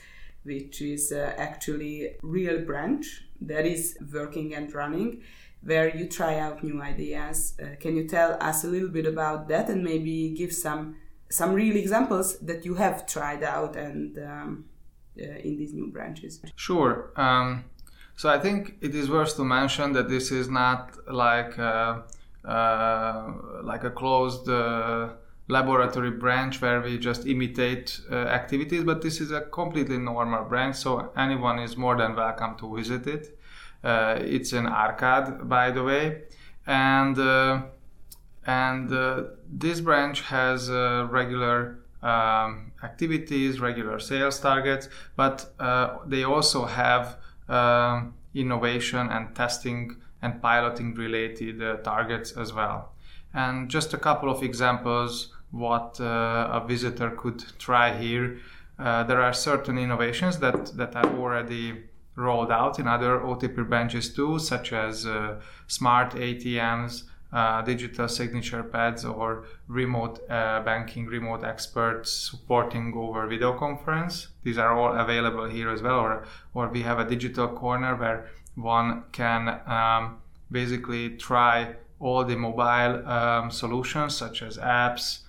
which 0.45 0.81
is 0.81 1.11
uh, 1.11 1.33
actually 1.37 2.15
real 2.21 2.61
branch 2.61 3.25
that 3.41 3.65
is 3.65 3.97
working 4.13 4.55
and 4.55 4.73
running 4.73 5.21
where 5.65 5.95
you 5.97 6.07
try 6.07 6.37
out 6.39 6.63
new 6.63 6.81
ideas. 6.81 7.57
Uh, 7.61 7.75
can 7.79 7.97
you 7.97 8.07
tell 8.07 8.37
us 8.39 8.63
a 8.63 8.67
little 8.67 8.89
bit 8.89 9.07
about 9.07 9.47
that 9.47 9.67
and 9.67 9.83
maybe 9.83 10.29
give 10.29 10.53
some 10.53 10.95
some 11.29 11.53
real 11.53 11.75
examples 11.75 12.37
that 12.39 12.63
you 12.63 12.75
have 12.75 13.07
tried 13.07 13.43
out 13.43 13.75
and 13.75 14.17
um, 14.19 14.65
uh, 15.19 15.23
in 15.23 15.57
these 15.57 15.73
new 15.73 15.87
branches? 15.87 16.39
Sure. 16.55 17.11
Um, 17.15 17.65
so 18.15 18.29
I 18.29 18.39
think 18.39 18.75
it 18.81 18.93
is 18.93 19.09
worth 19.09 19.35
to 19.37 19.43
mention 19.43 19.93
that 19.93 20.07
this 20.07 20.31
is 20.31 20.47
not 20.49 20.97
like 21.11 21.57
uh, 21.59 22.01
uh 22.45 23.33
like 23.63 23.83
a 23.83 23.89
closed 23.89 24.47
uh, 24.47 25.09
laboratory 25.47 26.11
branch 26.11 26.61
where 26.61 26.81
we 26.81 26.97
just 26.97 27.27
imitate 27.27 27.99
uh, 28.11 28.15
activities, 28.15 28.83
but 28.83 29.01
this 29.01 29.21
is 29.21 29.31
a 29.31 29.41
completely 29.41 29.97
normal 29.97 30.43
branch, 30.43 30.75
so 30.75 31.11
anyone 31.15 31.59
is 31.59 31.77
more 31.77 31.95
than 31.95 32.15
welcome 32.15 32.55
to 32.57 32.75
visit 32.75 33.05
it. 33.07 33.37
Uh, 33.83 34.17
it's 34.21 34.53
an 34.53 34.65
arcade, 34.65 35.47
by 35.47 35.69
the 35.69 35.83
way, 35.83 36.23
and 36.65 37.19
uh, 37.19 37.61
and 38.47 38.91
uh, 38.91 39.23
this 39.47 39.79
branch 39.79 40.21
has 40.21 40.69
regular 40.69 41.79
um, 42.01 42.71
activities, 42.83 43.59
regular 43.59 43.99
sales 43.99 44.39
targets, 44.39 44.89
but 45.15 45.51
they 46.07 46.23
also 46.23 46.65
have 46.65 47.17
um, 47.47 48.13
innovation 48.33 49.09
and 49.09 49.35
testing 49.35 49.95
and 50.21 50.41
piloting 50.41 50.93
related 50.95 51.61
uh, 51.61 51.77
targets 51.77 52.31
as 52.33 52.53
well. 52.53 52.91
And 53.33 53.69
just 53.69 53.93
a 53.93 53.97
couple 53.97 54.29
of 54.29 54.43
examples 54.43 55.33
what 55.55 55.99
uh, 56.01 56.49
a 56.51 56.65
visitor 56.67 57.11
could 57.11 57.41
try 57.57 57.97
here. 57.97 58.37
Uh, 58.77 59.03
there 59.03 59.21
are 59.21 59.31
certain 59.33 59.77
innovations 59.77 60.37
that, 60.39 60.75
that 60.75 60.95
are 60.97 61.17
already 61.17 61.83
rolled 62.17 62.51
out 62.51 62.77
in 62.77 62.87
other 62.87 63.19
OTP 63.19 63.67
branches 63.67 64.13
too, 64.13 64.37
such 64.37 64.73
as 64.73 65.05
uh, 65.05 65.39
smart 65.67 66.11
ATMs, 66.11 67.03
uh, 67.31 67.61
digital 67.61 68.09
signature 68.09 68.63
pads, 68.63 69.05
or 69.05 69.45
remote 69.67 70.19
uh, 70.29 70.61
banking, 70.63 71.05
remote 71.05 71.45
experts 71.45 72.11
supporting 72.11 72.93
over 72.93 73.25
video 73.25 73.57
conference. 73.57 74.27
These 74.43 74.57
are 74.57 74.77
all 74.77 74.93
available 74.99 75.45
here 75.45 75.69
as 75.69 75.81
well. 75.81 75.99
Or, 75.99 76.25
or 76.53 76.67
we 76.67 76.81
have 76.81 76.99
a 76.99 77.05
digital 77.05 77.47
corner 77.47 77.95
where 77.95 78.27
one 78.55 79.03
can 79.13 79.61
um, 79.67 80.17
basically 80.51 81.11
try 81.11 81.75
all 81.99 82.25
the 82.25 82.35
mobile 82.35 83.07
um, 83.07 83.51
solutions 83.51 84.15
such 84.17 84.41
as 84.41 84.57
apps, 84.57 85.19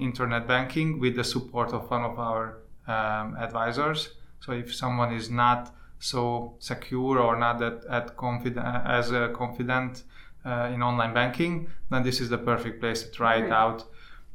internet 0.00 0.46
banking 0.46 0.98
with 0.98 1.16
the 1.16 1.24
support 1.24 1.72
of 1.72 1.90
one 1.90 2.02
of 2.02 2.18
our 2.18 2.58
um, 2.86 3.36
advisors. 3.38 4.10
So 4.40 4.52
if 4.52 4.74
someone 4.74 5.12
is 5.12 5.30
not 5.30 5.74
so 5.98 6.54
secure 6.58 7.18
or 7.18 7.38
not 7.38 7.58
that 7.58 7.84
at 7.88 8.16
confident 8.16 8.66
as 8.86 9.12
a 9.12 9.28
confident 9.34 10.02
uh, 10.44 10.70
in 10.72 10.82
online 10.82 11.12
banking, 11.12 11.68
then 11.90 12.02
this 12.02 12.20
is 12.20 12.30
the 12.30 12.38
perfect 12.38 12.80
place 12.80 13.02
to 13.02 13.10
try 13.10 13.36
it 13.36 13.52
out 13.52 13.84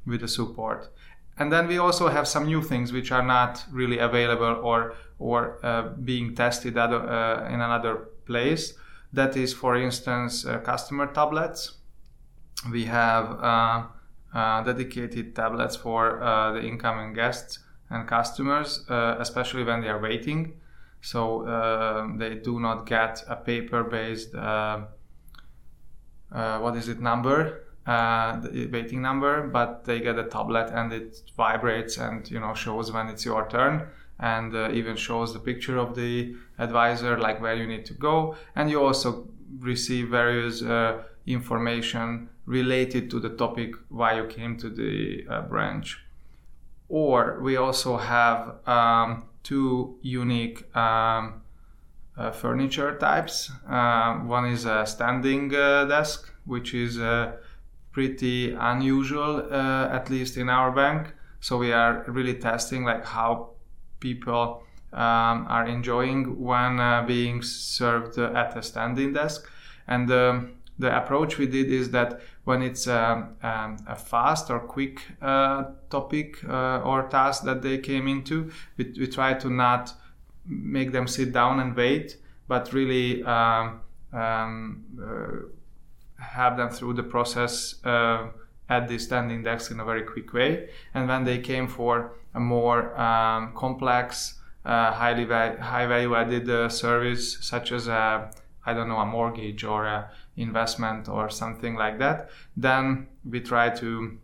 with 0.06 0.22
the 0.22 0.28
support. 0.28 0.90
And 1.38 1.52
then 1.52 1.68
we 1.68 1.80
also 1.80 2.08
have 2.08 2.28
some 2.28 2.46
new 2.46 2.62
things 2.62 2.94
which 2.94 3.12
are 3.12 3.24
not 3.24 3.66
really 3.72 3.98
available 3.98 4.60
or 4.64 4.96
or 5.18 5.60
uh, 5.64 5.90
being 6.04 6.36
tested 6.36 6.78
other, 6.78 7.00
uh, 7.00 7.48
in 7.48 7.62
another 7.62 7.96
place. 8.26 8.74
That 9.14 9.38
is, 9.38 9.54
for 9.54 9.78
instance, 9.78 10.46
uh, 10.46 10.60
customer 10.60 11.08
tablets. 11.08 11.78
We 12.70 12.86
have 12.86 13.32
uh, 13.32 13.36
uh, 13.46 13.86
dedicated 14.36 15.36
tablets 15.36 15.76
for 15.76 16.20
the 16.54 16.62
incoming 16.62 17.14
guests 17.14 17.60
and 17.90 18.08
customers, 18.08 18.86
especially 18.90 19.64
when 19.64 19.82
they 19.82 19.88
are 19.88 20.02
waiting. 20.02 20.54
So 21.02 21.48
uh, 21.48 22.08
they 22.18 22.36
do 22.36 22.60
not 22.60 22.86
get 22.86 23.24
a 23.28 23.36
paper-based 23.36 24.36
uh, 24.36 24.86
uh, 26.32 26.60
what 26.60 26.76
is 26.76 26.90
it 26.90 27.00
number 27.00 27.62
uh, 27.86 28.40
the 28.40 28.68
waiting 28.68 29.02
number 29.02 29.48
but 29.48 29.86
they 29.86 30.00
get 30.00 30.18
a 30.18 30.24
tablet 30.24 30.72
and 30.74 30.92
it 30.92 31.22
vibrates 31.38 31.98
and 31.98 32.30
you 32.32 32.40
know 32.40 32.54
shows 32.56 32.92
when 32.92 33.08
it's 33.08 33.24
your 33.24 33.48
turn 33.48 33.88
and 34.20 34.56
uh, 34.56 34.70
even 34.72 34.96
shows 34.96 35.34
the 35.34 35.40
picture 35.40 35.78
of 35.78 35.96
the 35.96 36.36
advisor 36.58 37.18
like 37.20 37.42
where 37.42 37.56
you 37.56 37.68
need 37.68 37.86
to 37.86 37.94
go. 37.94 38.36
And 38.56 38.70
you 38.70 38.82
also 38.82 39.28
receive 39.60 40.10
various 40.10 40.62
uh, 40.62 41.04
information 41.26 42.30
related 42.46 43.10
to 43.10 43.20
the 43.20 43.30
topic 43.30 43.76
why 43.90 44.16
you 44.16 44.26
came 44.28 44.58
to 44.58 44.70
the 44.70 45.26
branch 45.50 46.06
or 46.90 47.40
we 47.42 47.58
also 47.58 47.98
have 47.98 48.56
um, 48.68 49.26
two 49.44 49.98
unique 50.02 50.76
um, 50.76 51.42
uh, 52.18 52.32
furniture 52.32 52.98
types. 52.98 53.52
Uh, 53.68 54.16
one 54.20 54.46
is 54.46 54.66
a 54.66 54.86
standing 54.86 55.54
uh, 55.54 55.86
desk, 55.86 56.32
which 56.46 56.74
is 56.74 57.00
uh, 57.00 57.34
pretty 57.92 58.54
unusual, 58.54 59.48
uh, 59.52 59.90
at 59.92 60.10
least 60.10 60.38
in 60.38 60.50
our 60.50 60.72
bank. 60.72 61.14
So 61.40 61.58
we 61.58 61.72
are 61.72 62.04
really 62.08 62.36
testing 62.36 62.84
like 62.84 63.06
how 63.06 63.52
people 64.00 64.64
um, 64.94 65.46
are 65.50 65.66
enjoying 65.68 66.40
when 66.42 66.80
uh, 66.80 67.04
being 67.06 67.42
served 67.42 68.18
at 68.18 68.58
a 68.58 68.64
standing 68.64 69.14
desk. 69.14 69.50
And 69.88 70.12
um, 70.12 70.54
the 70.78 70.96
approach 70.96 71.38
we 71.38 71.48
did 71.48 71.72
is 71.72 71.92
that 71.92 72.20
when 72.44 72.62
it's 72.62 72.88
a, 72.88 73.30
um, 73.42 73.78
a 73.88 73.96
fast 73.96 74.50
or 74.50 74.60
quick 74.60 75.02
uh, 75.22 75.66
topic 75.90 76.44
uh, 76.48 76.82
or 76.82 77.08
task 77.08 77.44
that 77.44 77.62
they 77.62 77.78
came 77.78 78.08
into, 78.08 78.52
we, 78.78 78.94
we, 78.98 79.08
try 79.08 79.34
to 79.34 79.50
not 79.50 79.94
make 80.46 80.92
them 80.92 81.08
sit 81.08 81.32
down 81.32 81.60
and 81.60 81.76
wait, 81.76 82.18
but 82.48 82.74
really 82.74 83.24
um, 83.24 83.82
um, 84.12 84.84
uh, 85.02 86.22
have 86.22 86.58
them 86.58 86.70
through 86.70 86.94
the 86.94 87.04
process 87.04 87.76
uh, 87.86 88.28
at 88.70 88.88
the 88.88 88.98
standing 88.98 89.44
desk 89.44 89.72
in 89.72 89.80
a 89.80 89.86
very 89.86 90.04
quick 90.04 90.34
way. 90.34 90.70
And 90.94 91.08
when 91.08 91.24
they 91.24 91.40
came 91.40 91.68
for 91.68 92.16
a 92.34 92.40
more 92.40 93.00
um, 93.00 93.54
complex, 93.56 94.40
uh, 94.66 94.92
highly 94.92 95.24
va- 95.24 95.58
high 95.62 95.86
value 95.86 96.16
added 96.16 96.50
uh, 96.50 96.68
service, 96.68 97.38
such 97.42 97.72
as 97.72 97.88
a 97.88 98.30
I 98.66 98.74
don't 98.74 98.90
know, 98.90 98.98
a 98.98 99.06
mortgage 99.06 99.64
or 99.64 99.86
a 99.86 100.10
investment 100.38 101.08
or 101.08 101.30
something 101.30 101.76
like 101.76 102.00
that, 102.00 102.30
then 102.58 103.08
we 103.30 103.40
try 103.40 103.70
to 103.70 104.18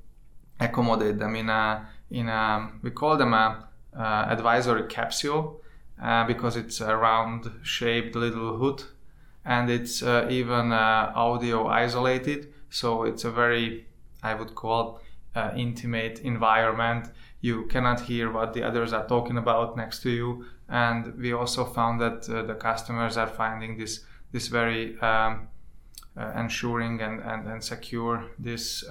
accommodate 0.60 1.18
them 1.18 1.36
in 1.36 1.50
a 1.50 1.88
in 2.10 2.28
a 2.30 2.72
we 2.84 2.92
call 2.92 3.18
them 3.18 3.34
a 3.34 3.68
uh, 3.98 4.26
advisory 4.30 4.84
capsule 4.88 5.62
uh, 6.02 6.26
because 6.26 6.56
it's 6.56 6.82
a 6.82 6.96
round 6.96 7.52
shaped 7.64 8.16
little 8.16 8.58
hood 8.58 8.84
and 9.46 9.70
it's 9.70 10.04
uh, 10.04 10.28
even 10.30 10.72
uh, 10.72 11.12
audio 11.16 11.68
isolated. 11.68 12.54
So 12.70 13.04
it's 13.04 13.24
a 13.24 13.32
very 13.32 13.88
i 14.24 14.36
would 14.36 14.54
call 14.54 15.02
uh, 15.36 15.52
intimate 15.56 16.20
environment. 16.20 17.08
You 17.42 17.66
cannot 17.66 18.02
hear 18.02 18.32
what 18.32 18.54
the 18.54 18.64
others 18.64 18.94
are 18.94 19.08
talking 19.08 19.38
about 19.38 19.76
next 19.76 20.04
to 20.04 20.12
you. 20.12 20.46
And 20.70 21.18
we 21.18 21.34
also 21.34 21.66
found 21.66 22.00
that 22.02 22.30
uh, 22.30 22.44
the 22.44 22.56
customers 22.56 23.18
are 23.18 23.28
finding 23.28 23.78
this 23.78 24.06
this 24.32 24.48
very 24.48 24.98
um, 25.00 25.48
ensuring 26.18 27.02
and, 27.02 27.22
and, 27.22 27.48
and 27.48 27.64
secure 27.64 28.24
this 28.38 28.84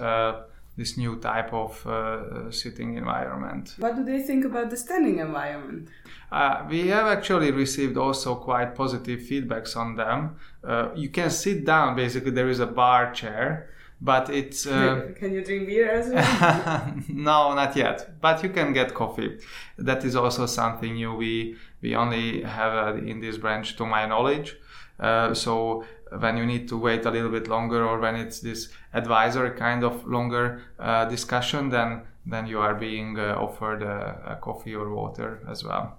this 0.77 0.97
new 0.97 1.19
type 1.19 1.53
of 1.53 1.85
uh, 1.85 2.49
sitting 2.49 2.95
environment. 2.95 3.75
What 3.77 3.95
do 3.95 4.03
they 4.03 4.21
think 4.21 4.45
about 4.45 4.69
the 4.69 4.77
standing 4.77 5.19
environment? 5.19 5.89
Uh, 6.31 6.65
we 6.69 6.87
have 6.87 7.07
actually 7.07 7.51
received 7.51 7.97
also 7.97 8.35
quite 8.35 8.73
positive 8.73 9.19
feedbacks 9.19 9.75
on 9.75 9.95
them. 9.95 10.37
Uh, 10.63 10.89
you 10.95 11.09
can 11.09 11.29
sit 11.29 11.65
down, 11.65 11.95
basically, 11.95 12.31
there 12.31 12.49
is 12.49 12.59
a 12.59 12.65
bar 12.65 13.11
chair. 13.11 13.69
But 14.03 14.31
it's. 14.31 14.65
Uh, 14.65 15.11
can 15.19 15.31
you 15.31 15.43
drink 15.43 15.67
beer 15.67 15.91
as 15.91 16.09
well? 16.09 16.93
no, 17.07 17.53
not 17.53 17.75
yet. 17.75 18.19
But 18.19 18.41
you 18.41 18.49
can 18.49 18.73
get 18.73 18.95
coffee. 18.95 19.37
That 19.77 20.03
is 20.03 20.15
also 20.15 20.47
something 20.47 20.95
new. 20.95 21.13
We 21.13 21.55
we 21.81 21.95
only 21.95 22.41
have 22.41 22.73
uh, 22.73 22.97
in 22.97 23.19
this 23.19 23.37
branch, 23.37 23.75
to 23.77 23.85
my 23.85 24.07
knowledge. 24.07 24.57
Uh, 24.99 25.35
so 25.35 25.83
when 26.19 26.37
you 26.37 26.45
need 26.45 26.67
to 26.67 26.77
wait 26.77 27.05
a 27.05 27.11
little 27.11 27.29
bit 27.29 27.47
longer 27.47 27.85
or 27.85 27.99
when 27.99 28.15
it's 28.15 28.39
this 28.39 28.69
advisory 28.93 29.51
kind 29.51 29.83
of 29.83 30.05
longer 30.05 30.61
uh, 30.79 31.05
discussion 31.05 31.69
then 31.69 32.01
then 32.25 32.45
you 32.45 32.59
are 32.59 32.75
being 32.75 33.17
uh, 33.17 33.35
offered 33.37 33.81
a, 33.81 34.21
a, 34.27 34.35
coffee 34.35 34.75
or 34.75 34.93
water 34.93 35.39
as 35.49 35.63
well. 35.63 35.97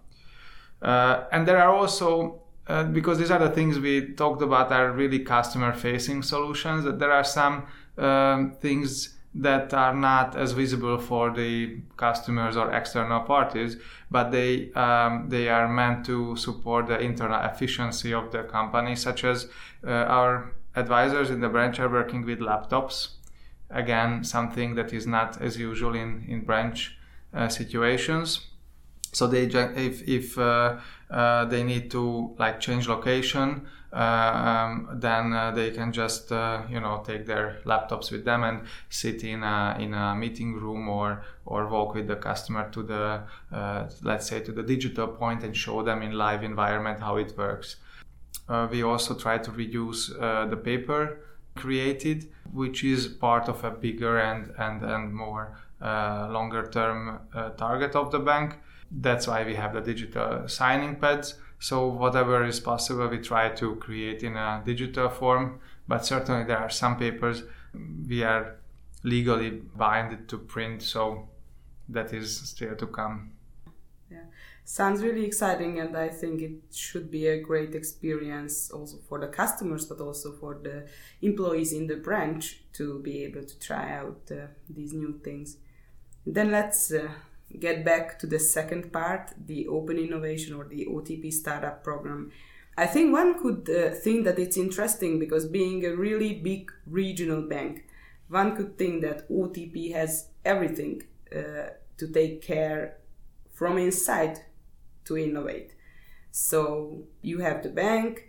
Uh, 0.80 1.24
and 1.32 1.48
there 1.48 1.60
are 1.60 1.74
also 1.74 2.40
uh, 2.68 2.84
because 2.84 3.18
these 3.18 3.30
are 3.30 3.40
the 3.40 3.50
things 3.50 3.80
we 3.80 4.12
talked 4.14 4.40
about 4.40 4.70
are 4.70 4.92
really 4.92 5.18
customer 5.18 5.72
facing 5.72 6.22
solutions 6.22 6.84
that 6.84 6.98
there 7.00 7.10
are 7.10 7.24
some 7.24 7.66
um, 7.98 8.52
things 8.60 9.16
that 9.34 9.72
are 9.72 9.94
not 9.94 10.36
as 10.36 10.52
visible 10.52 10.98
for 10.98 11.30
the 11.30 11.78
customers 11.96 12.56
or 12.56 12.72
external 12.72 13.20
parties, 13.20 13.76
but 14.10 14.30
they 14.30 14.70
um, 14.72 15.28
they 15.28 15.48
are 15.48 15.68
meant 15.68 16.04
to 16.06 16.36
support 16.36 16.86
the 16.86 16.98
internal 17.00 17.42
efficiency 17.42 18.12
of 18.12 18.30
the 18.30 18.42
company, 18.42 18.94
such 18.94 19.24
as 19.24 19.48
uh, 19.86 19.90
our 19.90 20.52
advisors 20.76 21.30
in 21.30 21.40
the 21.40 21.48
branch 21.48 21.80
are 21.80 21.88
working 21.88 22.26
with 22.26 22.40
laptops. 22.40 23.08
Again, 23.70 24.22
something 24.22 24.74
that 24.74 24.92
is 24.92 25.06
not 25.06 25.40
as 25.40 25.56
usual 25.56 25.94
in 25.94 26.24
in 26.28 26.42
branch 26.42 26.98
uh, 27.32 27.48
situations. 27.48 28.48
So 29.12 29.26
they 29.26 29.44
if 29.44 30.06
if 30.06 30.38
uh, 30.38 30.76
uh 31.10 31.46
they 31.46 31.62
need 31.62 31.90
to 31.92 32.34
like 32.38 32.60
change 32.60 32.86
location 32.86 33.66
um, 33.92 34.88
then 34.94 35.32
uh, 35.32 35.50
they 35.50 35.70
can 35.70 35.92
just 35.92 36.32
uh, 36.32 36.62
you 36.68 36.80
know 36.80 37.02
take 37.06 37.26
their 37.26 37.58
laptops 37.64 38.10
with 38.10 38.24
them 38.24 38.42
and 38.42 38.62
sit 38.88 39.22
in 39.24 39.42
a, 39.42 39.76
in 39.78 39.92
a 39.94 40.14
meeting 40.14 40.54
room 40.54 40.88
or 40.88 41.24
or 41.44 41.68
walk 41.68 41.94
with 41.94 42.06
the 42.06 42.16
customer 42.16 42.70
to 42.70 42.82
the 42.82 43.22
let's 44.02 44.26
say 44.26 44.40
to 44.40 44.52
the 44.52 44.62
digital 44.62 45.08
point 45.08 45.42
and 45.42 45.56
show 45.56 45.82
them 45.82 46.02
in 46.02 46.12
live 46.12 46.42
environment 46.42 47.00
how 47.00 47.16
it 47.16 47.36
works. 47.36 47.76
we 48.70 48.82
also 48.82 49.14
try 49.14 49.38
to 49.38 49.50
reduce 49.50 50.08
the 50.08 50.60
paper 50.62 51.18
created, 51.54 52.30
which 52.52 52.84
is 52.84 53.06
part 53.06 53.48
of 53.48 53.64
a 53.64 53.70
bigger 53.70 54.18
and 54.18 54.52
and 54.58 54.82
and 54.82 55.14
more 55.14 55.58
uh, 55.80 56.28
longer 56.30 56.68
term 56.70 57.18
uh, 57.34 57.50
target 57.50 57.94
of 57.96 58.10
the 58.10 58.18
bank. 58.18 58.56
That's 58.90 59.26
why 59.26 59.44
we 59.44 59.54
have 59.54 59.72
the 59.74 59.80
digital 59.80 60.48
signing 60.48 60.96
pads. 60.96 61.34
So 61.62 61.86
whatever 61.86 62.44
is 62.44 62.58
possible, 62.58 63.06
we 63.06 63.18
try 63.18 63.48
to 63.50 63.76
create 63.76 64.24
in 64.24 64.36
a 64.36 64.60
digital 64.66 65.08
form. 65.08 65.60
But 65.86 66.04
certainly 66.04 66.42
there 66.42 66.58
are 66.58 66.70
some 66.70 66.96
papers 66.96 67.44
we 68.08 68.24
are 68.24 68.56
legally 69.04 69.50
binded 69.50 70.28
to 70.30 70.38
print. 70.38 70.82
So 70.82 71.28
that 71.88 72.12
is 72.12 72.36
still 72.36 72.74
to 72.74 72.86
come. 72.88 73.30
Yeah, 74.10 74.24
sounds 74.64 75.04
really 75.04 75.24
exciting, 75.24 75.78
and 75.78 75.96
I 75.96 76.08
think 76.08 76.42
it 76.42 76.74
should 76.74 77.12
be 77.12 77.28
a 77.28 77.40
great 77.40 77.76
experience 77.76 78.72
also 78.72 78.96
for 79.08 79.20
the 79.20 79.28
customers, 79.28 79.86
but 79.86 80.00
also 80.00 80.32
for 80.32 80.58
the 80.60 80.88
employees 81.22 81.72
in 81.72 81.86
the 81.86 81.96
branch 81.96 82.64
to 82.72 82.98
be 82.98 83.22
able 83.22 83.44
to 83.44 83.58
try 83.60 83.92
out 83.92 84.20
uh, 84.32 84.48
these 84.68 84.92
new 84.92 85.20
things. 85.22 85.58
Then 86.26 86.50
let's 86.50 86.92
uh, 86.92 87.08
get 87.58 87.84
back 87.84 88.18
to 88.20 88.26
the 88.26 88.38
second 88.38 88.92
part, 88.92 89.32
the 89.46 89.66
open 89.68 89.98
innovation 89.98 90.54
or 90.54 90.64
the 90.64 90.86
OTP 90.86 91.32
startup 91.32 91.82
program. 91.84 92.30
I 92.76 92.86
think 92.86 93.12
one 93.12 93.40
could 93.42 93.68
uh, 93.68 93.90
think 93.94 94.24
that 94.24 94.38
it's 94.38 94.56
interesting 94.56 95.18
because 95.18 95.46
being 95.46 95.84
a 95.84 95.94
really 95.94 96.34
big 96.34 96.72
regional 96.86 97.42
bank, 97.42 97.84
one 98.28 98.56
could 98.56 98.78
think 98.78 99.02
that 99.02 99.28
OTP 99.30 99.92
has 99.92 100.28
everything 100.44 101.02
uh, 101.34 101.70
to 101.98 102.08
take 102.08 102.40
care 102.42 102.96
from 103.52 103.76
inside 103.76 104.40
to 105.04 105.18
innovate. 105.18 105.74
So 106.30 107.04
you 107.20 107.40
have 107.40 107.62
the 107.62 107.68
bank, 107.68 108.28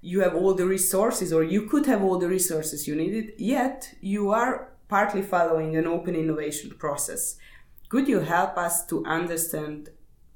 you 0.00 0.20
have 0.20 0.34
all 0.34 0.54
the 0.54 0.66
resources, 0.66 1.32
or 1.32 1.44
you 1.44 1.62
could 1.62 1.86
have 1.86 2.02
all 2.02 2.18
the 2.18 2.28
resources 2.28 2.88
you 2.88 2.96
needed, 2.96 3.34
yet 3.38 3.94
you 4.00 4.30
are 4.30 4.72
partly 4.88 5.22
following 5.22 5.76
an 5.76 5.86
open 5.86 6.14
innovation 6.14 6.70
process 6.78 7.36
could 7.88 8.08
you 8.08 8.20
help 8.20 8.56
us 8.56 8.84
to 8.86 9.04
understand 9.04 9.90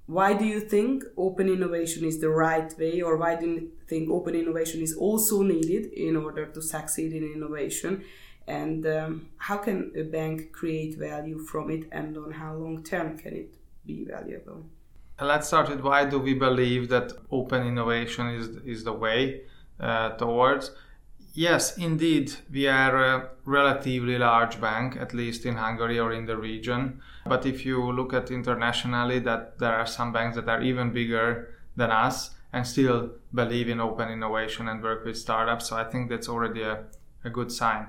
why 0.07 0.33
do 0.33 0.45
you 0.45 0.61
think 0.61 1.05
open 1.17 1.49
innovation 1.49 2.05
is 2.05 2.19
the 2.19 2.29
right 2.29 2.77
way, 2.77 3.01
or 3.01 3.17
why 3.17 3.37
do 3.37 3.47
you 3.47 3.71
think 3.87 4.11
open 4.11 4.35
innovation 4.35 4.83
is 4.83 4.97
also 4.97 5.43
needed 5.43 5.87
in 5.93 6.17
order 6.17 6.47
to 6.47 6.61
succeed 6.61 7.13
in 7.13 7.23
innovation? 7.23 8.03
And 8.49 8.85
um, 8.87 9.29
how 9.37 9.59
can 9.59 9.93
a 9.97 10.03
bank 10.03 10.51
create 10.51 10.99
value 10.99 11.39
from 11.39 11.71
it, 11.71 11.85
and 11.93 12.19
on 12.19 12.33
how 12.33 12.57
long 12.57 12.83
term 12.83 13.19
can 13.19 13.35
it 13.35 13.55
be 13.87 14.05
valuable? 14.05 14.67
Let's 15.21 15.47
start 15.47 15.69
with 15.69 15.81
why 15.81 16.07
do 16.07 16.19
we 16.19 16.35
believe 16.35 16.89
that 16.89 17.13
open 17.31 17.65
innovation 17.65 18.35
is 18.35 18.49
is 18.65 18.83
the 18.83 18.93
way 18.93 19.43
uh, 19.79 20.11
towards 20.17 20.73
Yes, 21.33 21.79
indeed, 21.79 22.33
we 22.53 22.67
are 22.67 22.97
a 22.97 23.29
relatively 23.45 24.19
large 24.19 24.61
bank, 24.61 24.97
at 24.97 25.15
least 25.15 25.47
in 25.47 25.57
Hungary 25.57 25.99
or 25.99 26.13
in 26.13 26.27
the 26.27 26.37
region. 26.37 27.01
But 27.25 27.47
if 27.47 27.65
you 27.65 27.93
look 27.93 28.13
at 28.13 28.31
internationally, 28.31 29.21
that 29.21 29.59
there 29.59 29.75
are 29.75 29.87
some 29.87 30.13
banks 30.13 30.37
that 30.37 30.49
are 30.49 30.61
even 30.61 30.93
bigger 30.93 31.55
than 31.77 31.91
us 31.91 32.31
and 32.53 32.67
still 32.67 33.13
believe 33.33 33.69
in 33.69 33.81
open 33.81 34.09
innovation 34.09 34.67
and 34.67 34.83
work 34.83 35.05
with 35.05 35.17
startups. 35.17 35.69
So 35.69 35.77
I 35.77 35.85
think 35.85 36.11
that's 36.11 36.29
already 36.29 36.63
a, 36.63 36.85
a 37.25 37.31
good 37.31 37.53
sign. 37.53 37.87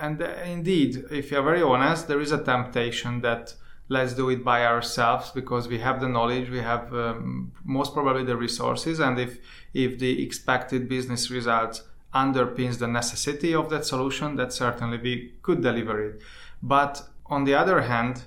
And 0.00 0.22
uh, 0.22 0.30
indeed, 0.46 1.04
if 1.10 1.30
you're 1.30 1.42
very 1.42 1.62
honest, 1.62 2.08
there 2.08 2.20
is 2.20 2.32
a 2.32 2.42
temptation 2.42 3.20
that 3.20 3.54
let's 3.88 4.14
do 4.14 4.30
it 4.30 4.42
by 4.42 4.64
ourselves 4.64 5.30
because 5.30 5.68
we 5.68 5.78
have 5.80 6.00
the 6.00 6.08
knowledge, 6.08 6.48
we 6.48 6.60
have 6.60 6.92
um, 6.94 7.52
most 7.64 7.92
probably 7.92 8.24
the 8.24 8.36
resources, 8.36 9.00
and 9.00 9.18
if 9.18 9.38
if 9.74 9.98
the 9.98 10.22
expected 10.22 10.88
business 10.88 11.30
results 11.30 11.82
underpins 12.14 12.78
the 12.78 12.88
necessity 12.88 13.54
of 13.54 13.70
that 13.70 13.84
solution, 13.84 14.36
that 14.36 14.52
certainly 14.52 14.98
we 14.98 15.32
could 15.42 15.62
deliver 15.62 16.02
it. 16.02 16.20
But 16.62 17.02
on 17.26 17.44
the 17.44 17.54
other 17.54 17.82
hand, 17.82 18.24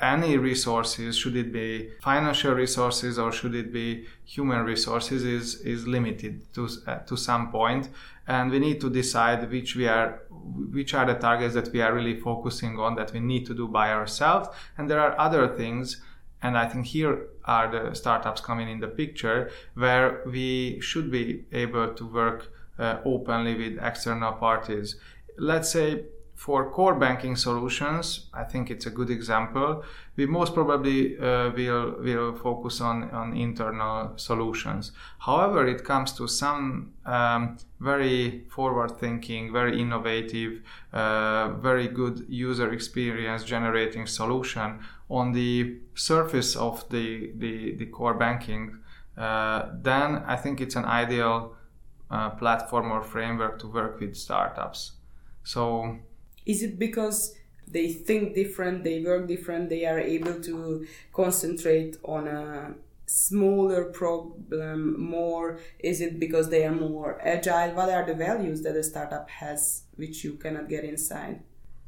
any 0.00 0.36
resources, 0.36 1.16
should 1.16 1.36
it 1.36 1.52
be 1.52 1.90
financial 2.02 2.52
resources 2.52 3.18
or 3.18 3.30
should 3.30 3.54
it 3.54 3.72
be 3.72 4.06
human 4.24 4.64
resources, 4.64 5.22
is, 5.22 5.60
is 5.60 5.86
limited 5.86 6.52
to, 6.54 6.68
uh, 6.86 6.98
to 7.00 7.16
some 7.16 7.52
point. 7.52 7.88
and 8.26 8.50
we 8.50 8.58
need 8.58 8.80
to 8.80 8.88
decide 8.90 9.50
which 9.50 9.76
we 9.76 9.86
are, 9.86 10.22
which 10.30 10.94
are 10.94 11.06
the 11.06 11.14
targets 11.14 11.54
that 11.54 11.70
we 11.72 11.80
are 11.82 11.94
really 11.94 12.18
focusing 12.18 12.78
on 12.78 12.94
that 12.94 13.12
we 13.12 13.20
need 13.20 13.44
to 13.46 13.54
do 13.54 13.68
by 13.68 13.90
ourselves, 13.92 14.48
and 14.78 14.88
there 14.88 15.00
are 15.00 15.18
other 15.18 15.48
things. 15.48 16.00
And 16.42 16.58
I 16.58 16.66
think 16.68 16.86
here 16.86 17.26
are 17.44 17.70
the 17.70 17.94
startups 17.94 18.40
coming 18.40 18.68
in 18.68 18.80
the 18.80 18.88
picture 18.88 19.50
where 19.74 20.22
we 20.26 20.78
should 20.80 21.10
be 21.10 21.44
able 21.52 21.94
to 21.94 22.06
work 22.06 22.52
uh, 22.78 22.98
openly 23.04 23.54
with 23.54 23.78
external 23.82 24.32
parties. 24.32 24.96
Let's 25.36 25.70
say 25.70 26.04
for 26.34 26.70
core 26.70 26.94
banking 26.96 27.36
solutions, 27.36 28.26
I 28.34 28.42
think 28.44 28.70
it's 28.70 28.86
a 28.86 28.90
good 28.90 29.08
example. 29.08 29.84
We 30.16 30.26
most 30.26 30.52
probably 30.52 31.16
uh, 31.18 31.50
will 31.50 31.94
will 32.02 32.34
focus 32.34 32.80
on 32.80 33.10
on 33.10 33.36
internal 33.36 34.12
solutions. 34.16 34.92
However, 35.18 35.66
it 35.66 35.84
comes 35.84 36.12
to 36.14 36.26
some 36.26 36.92
um, 37.06 37.56
very 37.80 38.44
forward 38.50 38.98
thinking, 38.98 39.52
very 39.52 39.80
innovative, 39.80 40.62
uh, 40.92 41.50
very 41.60 41.88
good 41.88 42.26
user 42.28 42.72
experience 42.72 43.44
generating 43.44 44.06
solution 44.06 44.80
on 45.08 45.32
the 45.32 45.78
surface 45.94 46.56
of 46.56 46.88
the 46.90 47.32
the, 47.38 47.74
the 47.76 47.86
core 47.86 48.14
banking. 48.14 48.78
Uh, 49.16 49.70
then 49.82 50.24
I 50.26 50.36
think 50.36 50.60
it's 50.60 50.74
an 50.74 50.84
ideal 50.84 51.54
uh, 52.14 52.30
platform 52.30 52.92
or 52.92 53.02
framework 53.02 53.58
to 53.58 53.66
work 53.66 54.00
with 54.00 54.16
startups. 54.16 54.92
So, 55.42 55.98
is 56.46 56.62
it 56.62 56.78
because 56.78 57.34
they 57.66 57.92
think 57.92 58.34
different, 58.34 58.84
they 58.84 59.00
work 59.00 59.26
different, 59.26 59.68
they 59.68 59.84
are 59.84 59.98
able 59.98 60.40
to 60.42 60.86
concentrate 61.12 61.96
on 62.04 62.28
a 62.28 62.74
smaller 63.06 63.84
problem 63.86 65.00
more? 65.00 65.58
Is 65.78 66.00
it 66.00 66.20
because 66.20 66.50
they 66.50 66.64
are 66.64 66.72
more 66.72 67.20
agile? 67.22 67.74
What 67.74 67.90
are 67.90 68.06
the 68.06 68.14
values 68.14 68.62
that 68.62 68.76
a 68.76 68.82
startup 68.82 69.28
has 69.30 69.82
which 69.96 70.24
you 70.24 70.34
cannot 70.34 70.68
get 70.68 70.84
inside? 70.84 71.40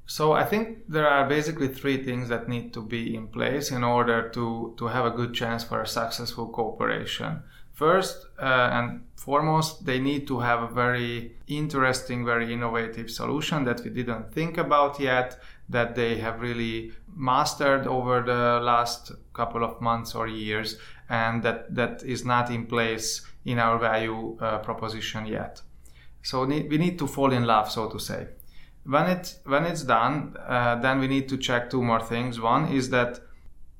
So 0.07 0.33
I 0.33 0.45
think 0.45 0.89
there 0.89 1.09
are 1.09 1.29
basically 1.29 1.69
three 1.69 2.03
things 2.05 2.29
that 2.29 2.49
need 2.49 2.73
to 2.75 2.83
be 2.83 3.15
in 3.15 3.27
place 3.29 3.71
in 3.73 3.83
order 3.83 4.29
to, 4.31 4.75
to 4.79 4.87
have 4.87 5.05
a 5.05 5.11
good 5.11 5.35
chance 5.35 5.65
for 5.65 5.83
a 5.83 5.87
successful 5.87 6.49
cooperation. 6.49 7.43
First 7.77 8.29
uh, 8.39 8.71
and 8.73 9.03
foremost, 9.17 9.85
they 9.85 9.99
need 9.99 10.27
to 10.29 10.41
have 10.41 10.63
a 10.63 10.75
very 10.75 11.37
interesting, 11.47 12.25
very 12.25 12.51
innovative 12.51 13.11
solution 13.11 13.65
that 13.65 13.85
we 13.85 13.91
didn't 13.91 14.33
think 14.33 14.57
about 14.57 14.99
yet, 14.99 15.39
that 15.69 15.95
they 15.95 16.17
have 16.17 16.41
really 16.41 16.93
mastered 17.15 17.87
over 17.87 18.23
the 18.23 18.65
last 18.65 19.13
couple 19.35 19.63
of 19.63 19.79
months 19.83 20.15
or 20.15 20.27
years, 20.27 20.79
and 21.11 21.43
that, 21.43 21.75
that 21.75 22.03
is 22.03 22.25
not 22.25 22.51
in 22.51 22.65
place 22.65 23.21
in 23.45 23.59
our 23.59 23.79
value 23.79 24.39
uh, 24.41 24.57
proposition 24.61 25.27
yet. 25.27 25.61
So 26.23 26.47
we 26.47 26.79
need 26.79 26.99
to 26.99 27.07
fall 27.07 27.31
in 27.31 27.45
love, 27.45 27.71
so 27.71 27.91
to 27.91 27.99
say. 27.99 28.29
When 28.85 29.07
it 29.11 29.39
when 29.45 29.65
it's 29.65 29.83
done, 29.83 30.35
uh, 30.49 30.77
then 30.77 30.99
we 30.99 31.09
need 31.09 31.29
to 31.29 31.37
check 31.37 31.69
two 31.69 31.83
more 31.83 32.01
things. 32.01 32.41
One 32.41 32.69
is 32.69 32.89
that 32.89 33.21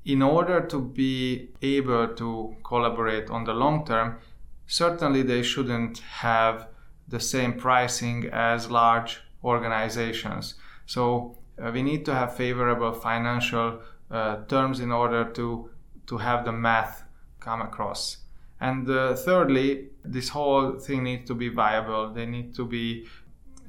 in 0.07 0.21
order 0.21 0.61
to 0.61 0.79
be 0.79 1.49
able 1.61 2.07
to 2.07 2.55
collaborate 2.63 3.29
on 3.29 3.43
the 3.43 3.53
long 3.53 3.85
term, 3.85 4.17
certainly 4.65 5.21
they 5.21 5.43
shouldn't 5.43 5.99
have 5.99 6.69
the 7.09 7.19
same 7.19 7.53
pricing 7.53 8.29
as 8.31 8.71
large 8.71 9.19
organizations. 9.43 10.55
So 10.85 11.37
uh, 11.61 11.71
we 11.73 11.83
need 11.83 12.05
to 12.05 12.15
have 12.15 12.37
favorable 12.37 12.93
financial 12.93 13.81
uh, 14.09 14.45
terms 14.45 14.79
in 14.79 14.91
order 14.91 15.25
to 15.33 15.69
to 16.05 16.17
have 16.17 16.45
the 16.45 16.53
math 16.53 17.03
come 17.41 17.61
across. 17.61 18.17
And 18.61 18.89
uh, 18.89 19.13
thirdly, 19.13 19.89
this 20.05 20.29
whole 20.29 20.79
thing 20.79 21.03
needs 21.03 21.27
to 21.27 21.35
be 21.35 21.49
viable. 21.49 22.13
They 22.13 22.25
need 22.25 22.55
to 22.55 22.65
be 22.65 23.05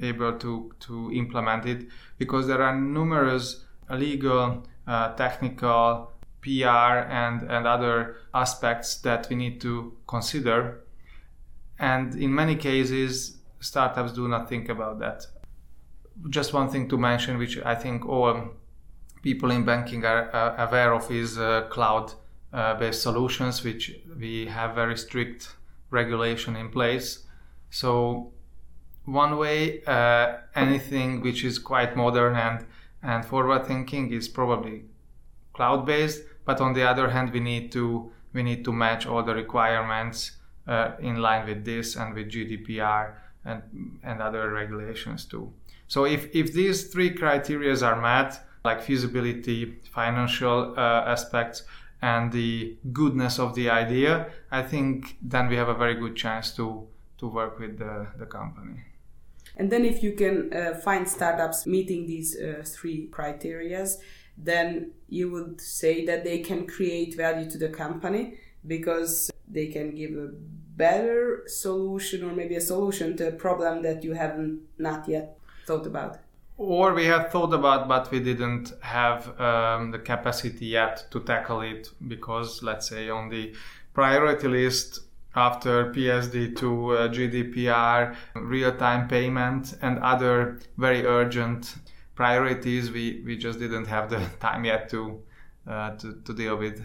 able 0.00 0.38
to 0.38 0.72
to 0.86 1.10
implement 1.12 1.66
it 1.66 1.88
because 2.16 2.46
there 2.46 2.62
are 2.62 2.76
numerous 2.78 3.64
legal, 3.90 4.62
uh, 4.86 5.14
technical, 5.14 6.12
PR, 6.42 7.06
and 7.08 7.42
and 7.42 7.66
other 7.66 8.16
aspects 8.34 8.96
that 9.02 9.28
we 9.28 9.36
need 9.36 9.60
to 9.60 9.92
consider. 10.06 10.80
And 11.78 12.14
in 12.14 12.34
many 12.34 12.56
cases, 12.56 13.36
startups 13.60 14.12
do 14.12 14.26
not 14.28 14.48
think 14.48 14.68
about 14.68 14.98
that 14.98 15.26
just 16.30 16.52
one 16.52 16.68
thing 16.68 16.88
to 16.88 16.98
mention, 16.98 17.38
which 17.38 17.58
I 17.58 17.74
think 17.74 18.06
all 18.06 18.50
people 19.22 19.50
in 19.50 19.64
banking 19.64 20.04
are 20.04 20.34
uh, 20.34 20.66
aware 20.66 20.92
of, 20.92 21.10
is 21.10 21.38
uh, 21.38 21.62
cloud 21.70 22.12
uh, 22.52 22.74
based 22.74 23.02
solutions, 23.02 23.62
which 23.62 23.94
we 24.18 24.46
have 24.46 24.74
very 24.74 24.96
strict 24.96 25.56
regulation 25.90 26.56
in 26.56 26.70
place. 26.70 27.24
So, 27.70 28.32
one 29.04 29.38
way, 29.38 29.82
uh, 29.84 30.38
anything 30.54 31.20
which 31.22 31.44
is 31.44 31.58
quite 31.58 31.96
modern 31.96 32.36
and, 32.36 32.66
and 33.02 33.24
forward 33.24 33.66
thinking 33.66 34.12
is 34.12 34.28
probably 34.28 34.84
cloud 35.58 35.84
based. 35.84 36.22
But 36.46 36.60
on 36.60 36.72
the 36.72 36.84
other 36.90 37.08
hand, 37.10 37.32
we 37.36 37.40
need 37.40 37.70
to 37.72 38.10
we 38.32 38.42
need 38.42 38.64
to 38.64 38.72
match 38.72 39.06
all 39.06 39.22
the 39.22 39.34
requirements 39.34 40.18
uh, 40.66 40.92
in 41.00 41.16
line 41.26 41.46
with 41.50 41.64
this 41.64 41.96
and 41.96 42.14
with 42.14 42.26
GDPR 42.34 43.02
and 43.44 43.60
and 44.02 44.22
other 44.22 44.42
regulations 44.62 45.24
too. 45.26 45.52
So 45.88 46.04
if, 46.04 46.28
if 46.34 46.52
these 46.52 46.92
three 46.92 47.10
criteria 47.10 47.74
are 47.82 48.00
met, 48.00 48.40
like 48.64 48.82
feasibility, 48.82 49.80
financial 49.90 50.74
uh, 50.76 51.14
aspects, 51.14 51.62
and 52.02 52.30
the 52.30 52.76
goodness 52.92 53.38
of 53.38 53.54
the 53.54 53.70
idea, 53.70 54.28
I 54.50 54.62
think 54.62 55.16
then 55.22 55.48
we 55.48 55.56
have 55.56 55.68
a 55.68 55.74
very 55.74 55.94
good 55.94 56.14
chance 56.14 56.54
to, 56.56 56.86
to 57.18 57.26
work 57.26 57.58
with 57.58 57.78
the, 57.78 58.06
the 58.18 58.26
company. 58.26 58.84
And 59.58 59.70
then 59.72 59.84
if 59.84 60.02
you 60.02 60.12
can 60.12 60.52
uh, 60.52 60.74
find 60.74 61.06
startups 61.08 61.66
meeting 61.66 62.06
these 62.06 62.38
uh, 62.38 62.62
three 62.64 63.08
criterias, 63.10 63.96
then 64.36 64.92
you 65.08 65.30
would 65.32 65.60
say 65.60 66.06
that 66.06 66.22
they 66.22 66.38
can 66.38 66.66
create 66.66 67.16
value 67.16 67.50
to 67.50 67.58
the 67.58 67.68
company 67.68 68.38
because 68.66 69.30
they 69.48 69.66
can 69.66 69.94
give 69.94 70.12
a 70.12 70.28
better 70.76 71.42
solution 71.46 72.22
or 72.22 72.32
maybe 72.32 72.54
a 72.54 72.60
solution 72.60 73.16
to 73.16 73.28
a 73.28 73.32
problem 73.32 73.82
that 73.82 74.04
you 74.04 74.12
haven't 74.12 74.60
not 74.78 75.08
yet 75.08 75.38
thought 75.66 75.86
about? 75.86 76.18
Or 76.56 76.94
we 76.94 77.06
have 77.06 77.30
thought 77.30 77.52
about, 77.52 77.88
but 77.88 78.10
we 78.10 78.20
didn't 78.20 78.72
have 78.80 79.40
um, 79.40 79.90
the 79.90 79.98
capacity 79.98 80.66
yet 80.66 81.06
to 81.10 81.20
tackle 81.20 81.60
it 81.60 81.88
because, 82.06 82.62
let's 82.62 82.88
say, 82.88 83.10
on 83.10 83.28
the 83.28 83.54
priority 83.92 84.48
list 84.48 85.00
after 85.38 85.92
PSD2, 85.92 86.62
uh, 86.62 87.08
GDPR, 87.16 88.16
real 88.34 88.76
time 88.76 89.06
payment, 89.06 89.74
and 89.82 89.98
other 90.00 90.58
very 90.76 91.06
urgent 91.06 91.76
priorities, 92.16 92.90
we, 92.90 93.22
we 93.24 93.36
just 93.36 93.58
didn't 93.60 93.86
have 93.86 94.10
the 94.10 94.20
time 94.40 94.64
yet 94.64 94.90
to, 94.90 95.22
uh, 95.66 95.90
to, 95.96 96.20
to 96.24 96.34
deal 96.34 96.56
with. 96.56 96.82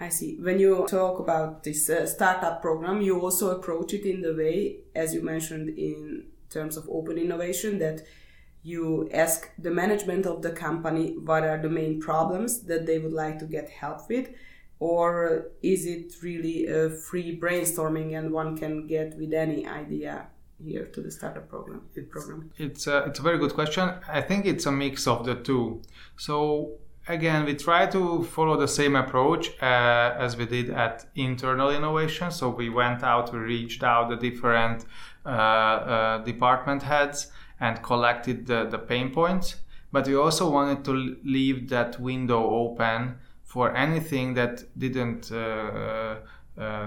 I 0.00 0.08
see. 0.08 0.38
When 0.40 0.58
you 0.58 0.86
talk 0.88 1.20
about 1.20 1.62
this 1.62 1.88
uh, 1.88 2.06
startup 2.06 2.60
program, 2.62 3.00
you 3.00 3.20
also 3.20 3.56
approach 3.56 3.94
it 3.94 4.04
in 4.04 4.22
the 4.22 4.34
way, 4.34 4.78
as 4.94 5.14
you 5.14 5.22
mentioned 5.22 5.78
in 5.78 6.26
terms 6.50 6.76
of 6.76 6.88
open 6.90 7.16
innovation 7.16 7.78
that 7.78 8.02
you 8.62 9.08
ask 9.12 9.50
the 9.58 9.70
management 9.70 10.26
of 10.26 10.42
the 10.42 10.50
company 10.50 11.16
what 11.16 11.44
are 11.44 11.58
the 11.58 11.68
main 11.68 12.00
problems 12.00 12.62
that 12.62 12.86
they 12.86 12.98
would 12.98 13.12
like 13.12 13.38
to 13.38 13.46
get 13.46 13.70
help 13.70 14.08
with 14.08 14.28
or 14.80 15.48
is 15.62 15.86
it 15.86 16.12
really 16.22 16.66
a 16.66 16.88
free 16.88 17.38
brainstorming 17.38 18.16
and 18.16 18.32
one 18.32 18.56
can 18.56 18.86
get 18.86 19.16
with 19.18 19.32
any 19.32 19.66
idea 19.66 20.28
here 20.64 20.86
to 20.86 21.00
the 21.00 21.10
startup 21.10 21.48
program 21.48 21.82
it's, 21.94 22.08
program? 22.10 22.50
it's 22.56 22.86
a, 22.86 23.04
it's 23.04 23.18
a 23.18 23.22
very 23.22 23.38
good 23.38 23.54
question. 23.54 23.90
I 24.08 24.20
think 24.20 24.46
it's 24.46 24.66
a 24.66 24.72
mix 24.72 25.06
of 25.06 25.24
the 25.24 25.34
two. 25.34 25.82
So 26.16 26.72
again 27.08 27.44
we 27.44 27.54
try 27.54 27.86
to 27.86 28.22
follow 28.24 28.56
the 28.56 28.68
same 28.68 28.94
approach 28.94 29.50
uh, 29.60 30.14
as 30.18 30.36
we 30.36 30.46
did 30.46 30.70
at 30.70 31.06
internal 31.16 31.70
innovation. 31.70 32.30
So 32.30 32.50
we 32.50 32.68
went 32.68 33.02
out 33.02 33.32
we 33.32 33.40
reached 33.40 33.82
out 33.82 34.10
the 34.10 34.16
different 34.16 34.84
uh, 35.26 35.28
uh, 35.28 36.18
department 36.18 36.82
heads 36.84 37.32
and 37.60 37.82
collected 37.82 38.46
the, 38.46 38.64
the 38.64 38.78
pain 38.78 39.10
points. 39.12 39.56
But 39.90 40.06
we 40.06 40.14
also 40.14 40.48
wanted 40.50 40.84
to 40.84 41.16
leave 41.24 41.70
that 41.70 41.98
window 41.98 42.44
open 42.48 43.16
for 43.48 43.74
anything 43.74 44.34
that 44.34 44.54
didn't 44.78 45.32
uh, 45.32 46.16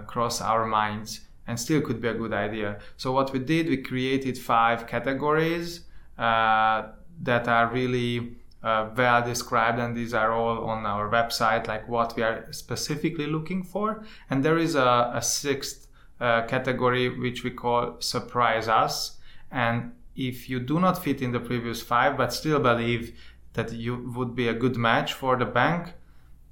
cross 0.05 0.41
our 0.41 0.65
minds 0.65 1.21
and 1.47 1.59
still 1.59 1.81
could 1.81 1.99
be 1.99 2.07
a 2.07 2.13
good 2.13 2.33
idea. 2.33 2.79
So 2.97 3.11
what 3.11 3.33
we 3.33 3.39
did, 3.39 3.67
we 3.67 3.77
created 3.77 4.37
five 4.37 4.85
categories 4.85 5.81
uh, 6.17 6.83
that 7.23 7.47
are 7.47 7.67
really 7.67 8.37
uh, 8.63 8.89
well 8.95 9.23
described, 9.23 9.79
and 9.79 9.97
these 9.97 10.13
are 10.13 10.31
all 10.31 10.65
on 10.65 10.85
our 10.85 11.09
website, 11.09 11.67
like 11.67 11.89
what 11.89 12.15
we 12.15 12.21
are 12.21 12.47
specifically 12.51 13.25
looking 13.25 13.63
for. 13.63 14.03
And 14.29 14.45
there 14.45 14.59
is 14.59 14.75
a, 14.75 15.11
a 15.15 15.21
sixth 15.21 15.87
uh, 16.21 16.45
category 16.45 17.09
which 17.09 17.43
we 17.43 17.49
call 17.49 17.95
surprise 17.99 18.67
us 18.67 19.17
and 19.51 19.91
if 20.15 20.47
you 20.47 20.59
do 20.59 20.79
not 20.79 21.03
fit 21.03 21.19
in 21.19 21.31
the 21.31 21.39
previous 21.39 21.81
five 21.81 22.15
but 22.15 22.31
still 22.31 22.59
believe 22.59 23.19
that 23.53 23.73
you 23.73 24.11
would 24.15 24.35
be 24.35 24.47
a 24.47 24.53
good 24.53 24.77
match 24.77 25.13
for 25.13 25.35
the 25.35 25.45
bank 25.45 25.93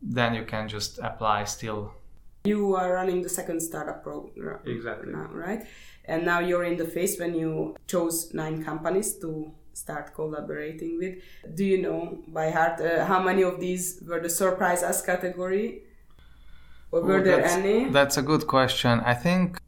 then 0.02 0.34
you 0.34 0.46
can 0.46 0.68
just 0.68 1.00
apply 1.00 1.44
still 1.44 1.94
you 2.46 2.76
are 2.76 2.94
running 2.94 3.22
the 3.22 3.30
second 3.30 3.60
startup 3.60 4.02
program 4.04 4.60
exactly 4.66 5.12
now 5.12 5.28
right 5.32 5.66
and 6.06 6.26
now 6.26 6.40
you're 6.40 6.64
in 6.64 6.78
the 6.78 6.86
phase 6.86 7.20
when 7.20 7.36
you 7.36 7.76
chose 7.88 8.34
nine 8.34 8.64
companies 8.64 9.18
to 9.20 9.52
start 9.74 10.14
collaborating 10.14 10.98
with 10.98 11.16
do 11.56 11.64
you 11.66 11.82
know 11.82 12.18
by 12.28 12.50
heart 12.50 12.82
uh, 12.82 13.06
how 13.06 13.22
many 13.22 13.44
of 13.44 13.60
these 13.60 14.02
were 14.08 14.20
the 14.20 14.30
surprise 14.30 14.84
us 14.84 15.02
category 15.06 15.84
or 16.92 17.02
were 17.02 17.22
there 17.22 17.46
any? 17.46 17.90
That's 17.90 18.18
a 18.18 18.22
good 18.22 18.48
question. 18.48 19.00
I 19.02 19.14
think 19.14 19.60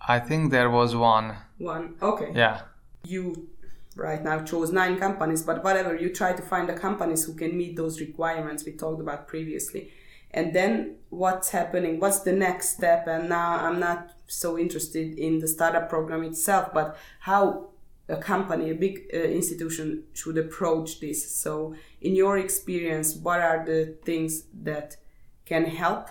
I 0.00 0.18
think 0.18 0.50
there 0.50 0.70
was 0.70 0.96
one. 0.96 1.36
One. 1.58 1.94
Okay. 2.02 2.32
Yeah. 2.34 2.62
You 3.04 3.50
right 3.96 4.22
now 4.22 4.42
chose 4.42 4.72
nine 4.72 4.98
companies, 4.98 5.42
but 5.42 5.62
whatever, 5.62 5.94
you 5.96 6.10
try 6.10 6.32
to 6.32 6.42
find 6.42 6.68
the 6.68 6.74
companies 6.74 7.24
who 7.24 7.34
can 7.34 7.56
meet 7.56 7.76
those 7.76 8.00
requirements 8.00 8.64
we 8.64 8.72
talked 8.72 9.00
about 9.00 9.28
previously. 9.28 9.90
And 10.30 10.54
then 10.54 10.96
what's 11.10 11.50
happening? 11.50 12.00
What's 12.00 12.20
the 12.20 12.32
next 12.32 12.70
step? 12.70 13.06
And 13.06 13.28
now 13.28 13.64
I'm 13.64 13.78
not 13.78 14.12
so 14.26 14.58
interested 14.58 15.18
in 15.18 15.40
the 15.40 15.48
startup 15.48 15.90
program 15.90 16.22
itself, 16.24 16.72
but 16.72 16.96
how 17.20 17.68
a 18.08 18.16
company, 18.16 18.70
a 18.70 18.74
big 18.74 19.04
uh, 19.12 19.18
institution 19.18 20.04
should 20.14 20.38
approach 20.38 21.00
this. 21.00 21.34
So, 21.36 21.74
in 22.00 22.16
your 22.16 22.38
experience, 22.38 23.14
what 23.14 23.40
are 23.40 23.64
the 23.64 23.96
things 24.04 24.44
that 24.62 24.96
can 25.44 25.66
help 25.66 26.08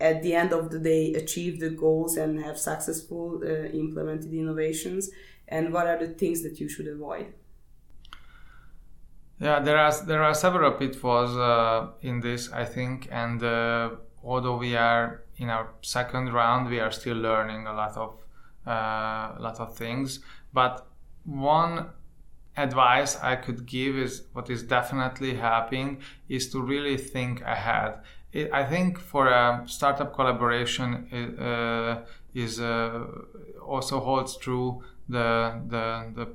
at 0.00 0.22
the 0.22 0.34
end 0.34 0.52
of 0.52 0.70
the 0.70 0.78
day 0.78 1.14
achieve 1.14 1.60
the 1.60 1.70
goals 1.70 2.16
and 2.16 2.42
have 2.44 2.58
successful 2.58 3.40
uh, 3.44 3.68
implemented 3.68 4.32
innovations 4.34 5.10
and 5.52 5.72
what 5.72 5.86
are 5.86 5.98
the 5.98 6.08
things 6.08 6.42
that 6.42 6.58
you 6.60 6.68
should 6.68 6.88
avoid? 6.88 7.26
Yeah 9.38 9.60
there 9.60 9.78
are 9.78 9.92
there 10.06 10.22
are 10.22 10.34
several 10.34 10.72
pitfalls 10.72 11.36
uh, 11.36 11.88
in 12.00 12.20
this 12.20 12.42
i 12.52 12.64
think. 12.64 13.08
And 13.10 13.42
uh, 13.42 13.90
although 14.24 14.56
we 14.56 14.76
are 14.76 15.22
in 15.36 15.48
our 15.50 15.66
second 15.82 16.32
round 16.32 16.70
we 16.70 16.80
are 16.80 16.92
still 16.92 17.16
learning 17.16 17.66
a 17.66 17.74
lot 17.82 17.96
of 17.96 18.10
uh, 18.66 19.34
lot 19.46 19.58
of 19.58 19.76
things. 19.76 20.20
But 20.52 20.86
one 21.24 21.90
advice 22.56 23.18
I 23.32 23.36
could 23.36 23.66
give 23.66 23.96
is 23.96 24.22
what 24.32 24.50
is 24.50 24.62
definitely 24.62 25.34
helping 25.34 26.00
is 26.28 26.50
to 26.52 26.60
really 26.62 26.96
think 26.96 27.40
ahead. 27.42 27.92
It, 28.32 28.50
I 28.52 28.64
think 28.64 28.98
for 28.98 29.28
a 29.28 29.64
startup 29.66 30.14
collaboration 30.14 31.08
it, 31.10 31.38
uh, 31.38 32.02
is 32.34 32.60
uh, 32.60 33.04
also 33.66 34.00
holds 34.00 34.36
true 34.36 34.82
the, 35.08 35.60
the 35.68 36.12
the 36.14 36.28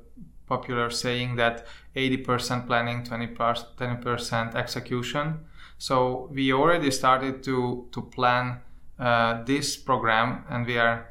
popular 0.48 0.90
saying 0.90 1.36
that 1.36 1.66
80% 1.96 2.68
planning 2.68 3.04
20% 3.04 4.56
execution 4.56 5.46
so 5.78 6.30
we 6.32 6.54
already 6.54 6.92
started 6.92 7.44
to 7.44 7.88
to 7.92 8.02
plan 8.02 8.62
uh, 8.98 9.44
this 9.44 9.76
program 9.76 10.46
and 10.50 10.66
we 10.66 10.78
are 10.78 11.10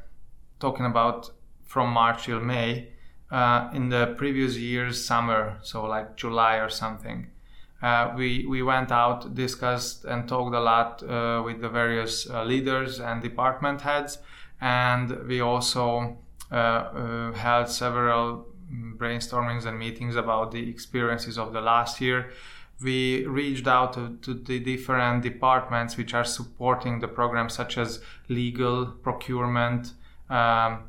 talking 0.58 0.86
about 0.86 1.30
from 1.64 1.90
march 1.90 2.24
till 2.24 2.40
may 2.40 2.88
uh, 3.30 3.70
in 3.72 3.88
the 3.88 4.14
previous 4.16 4.56
year's 4.56 5.04
summer, 5.04 5.58
so 5.62 5.84
like 5.84 6.16
July 6.16 6.56
or 6.56 6.68
something. 6.68 7.28
Uh, 7.82 8.12
we 8.16 8.46
we 8.46 8.62
went 8.62 8.90
out, 8.90 9.34
discussed, 9.34 10.04
and 10.04 10.28
talked 10.28 10.54
a 10.54 10.60
lot 10.60 11.02
uh, 11.02 11.42
with 11.44 11.60
the 11.60 11.68
various 11.68 12.28
uh, 12.30 12.44
leaders 12.44 13.00
and 13.00 13.22
department 13.22 13.82
heads, 13.82 14.18
and 14.60 15.10
we 15.26 15.40
also 15.40 16.16
uh, 16.50 16.54
uh, 16.54 17.32
held 17.32 17.68
several 17.68 18.46
brainstormings 18.96 19.66
and 19.66 19.78
meetings 19.78 20.16
about 20.16 20.52
the 20.52 20.68
experiences 20.68 21.38
of 21.38 21.52
the 21.52 21.60
last 21.60 22.00
year. 22.00 22.30
We 22.82 23.24
reached 23.26 23.66
out 23.66 23.94
to, 23.94 24.18
to 24.22 24.34
the 24.34 24.58
different 24.60 25.22
departments 25.22 25.96
which 25.96 26.12
are 26.14 26.24
supporting 26.24 27.00
the 27.00 27.08
program, 27.08 27.48
such 27.48 27.78
as 27.78 28.00
legal, 28.28 28.86
procurement. 28.86 29.92
Um, 30.28 30.84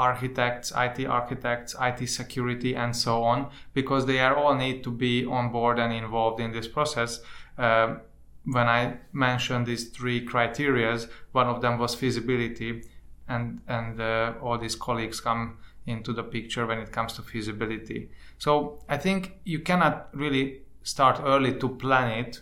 architects, 0.00 0.72
IT 0.74 1.06
architects, 1.06 1.76
IT 1.78 2.08
security, 2.08 2.74
and 2.74 2.96
so 2.96 3.22
on, 3.22 3.50
because 3.74 4.06
they 4.06 4.18
are 4.18 4.34
all 4.34 4.54
need 4.54 4.82
to 4.82 4.90
be 4.90 5.26
on 5.26 5.52
board 5.52 5.78
and 5.78 5.92
involved 5.92 6.40
in 6.40 6.52
this 6.52 6.66
process. 6.66 7.20
Uh, 7.58 7.96
when 8.44 8.66
I 8.66 8.96
mentioned 9.12 9.66
these 9.66 9.88
three 9.90 10.26
criterias, 10.26 11.08
one 11.32 11.48
of 11.48 11.60
them 11.60 11.78
was 11.78 11.94
feasibility, 11.94 12.82
and 13.30 13.60
and 13.68 14.00
uh, 14.00 14.34
all 14.42 14.58
these 14.58 14.76
colleagues 14.76 15.20
come 15.20 15.58
into 15.86 16.12
the 16.12 16.22
picture 16.22 16.66
when 16.66 16.78
it 16.78 16.92
comes 16.92 17.12
to 17.14 17.22
feasibility. 17.22 18.10
So 18.38 18.82
I 18.88 18.98
think 18.98 19.38
you 19.44 19.60
cannot 19.60 20.08
really 20.12 20.62
start 20.82 21.20
early 21.24 21.54
to 21.58 21.68
plan 21.68 22.18
it, 22.18 22.40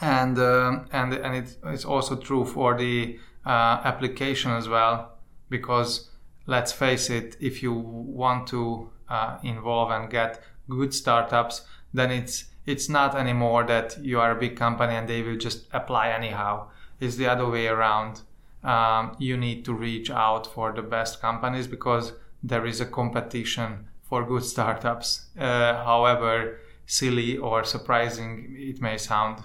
and 0.00 0.38
uh, 0.38 0.80
and 0.92 1.14
and 1.14 1.34
it, 1.34 1.56
it's 1.64 1.84
also 1.84 2.16
true 2.16 2.44
for 2.44 2.76
the 2.76 3.18
uh, 3.46 3.80
application 3.84 4.52
as 4.52 4.68
well, 4.68 5.18
because 5.48 6.10
let's 6.46 6.72
face 6.72 7.08
it, 7.10 7.36
if 7.40 7.62
you 7.62 7.72
want 7.72 8.46
to 8.48 8.90
uh, 9.08 9.38
involve 9.42 9.90
and 9.90 10.10
get 10.10 10.42
good 10.68 10.92
startups, 10.92 11.62
then 11.92 12.10
it's 12.10 12.44
it's 12.66 12.88
not 12.88 13.14
anymore 13.14 13.64
that 13.64 13.98
you 14.02 14.20
are 14.20 14.32
a 14.32 14.40
big 14.40 14.56
company 14.56 14.94
and 14.94 15.08
they 15.08 15.22
will 15.22 15.36
just 15.36 15.66
apply 15.72 16.08
anyhow. 16.08 16.68
It's 17.00 17.16
the 17.16 17.26
other 17.26 17.48
way 17.48 17.66
around. 17.66 18.22
Um, 18.64 19.16
you 19.18 19.36
need 19.36 19.64
to 19.66 19.74
reach 19.74 20.10
out 20.10 20.46
for 20.46 20.72
the 20.72 20.82
best 20.82 21.20
companies 21.20 21.66
because 21.66 22.12
there 22.42 22.66
is 22.66 22.80
a 22.80 22.86
competition 22.86 23.88
for 24.02 24.24
good 24.24 24.44
startups. 24.44 25.26
Uh, 25.38 25.84
however 25.84 26.58
silly 26.86 27.36
or 27.36 27.64
surprising 27.64 28.56
it 28.58 28.80
may 28.80 28.98
sound. 28.98 29.42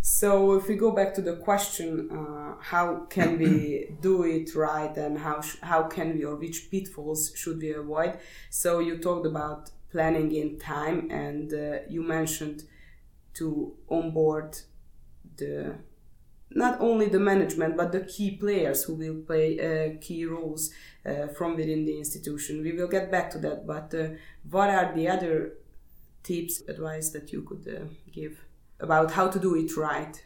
So, 0.00 0.54
if 0.54 0.68
we 0.68 0.76
go 0.76 0.92
back 0.92 1.12
to 1.14 1.22
the 1.22 1.36
question, 1.36 2.08
uh, 2.10 2.54
how 2.60 3.06
can 3.10 3.38
we 3.38 3.90
do 4.00 4.22
it 4.22 4.54
right, 4.54 4.96
and 4.96 5.18
how 5.18 5.40
sh- 5.40 5.58
how 5.60 5.82
can 5.82 6.14
we 6.14 6.24
or 6.24 6.36
which 6.36 6.70
pitfalls 6.70 7.32
should 7.34 7.60
we 7.60 7.72
avoid? 7.72 8.18
So, 8.48 8.78
you 8.78 8.98
talked 8.98 9.26
about 9.26 9.70
planning 9.90 10.32
in 10.32 10.58
time, 10.58 11.10
and 11.10 11.52
uh, 11.52 11.78
you 11.88 12.02
mentioned 12.02 12.64
to 13.34 13.74
onboard 13.90 14.58
the 15.36 15.74
not 16.50 16.80
only 16.80 17.08
the 17.08 17.20
management 17.20 17.76
but 17.76 17.92
the 17.92 18.00
key 18.00 18.36
players 18.36 18.84
who 18.84 18.94
will 18.94 19.16
play 19.26 19.58
uh, 19.58 19.98
key 20.00 20.24
roles 20.24 20.70
uh, 21.04 21.28
from 21.28 21.56
within 21.56 21.84
the 21.84 21.98
institution. 21.98 22.62
We 22.62 22.72
will 22.72 22.88
get 22.88 23.10
back 23.10 23.30
to 23.30 23.38
that, 23.38 23.66
but 23.66 23.94
uh, 23.94 24.08
what 24.50 24.70
are 24.70 24.94
the 24.94 25.08
other 25.08 25.54
tips, 26.22 26.62
advice 26.68 27.10
that 27.10 27.32
you 27.32 27.42
could 27.42 27.66
uh, 27.68 27.84
give? 28.12 28.38
about 28.80 29.12
how 29.12 29.28
to 29.28 29.38
do 29.38 29.54
it 29.54 29.76
right? 29.76 30.22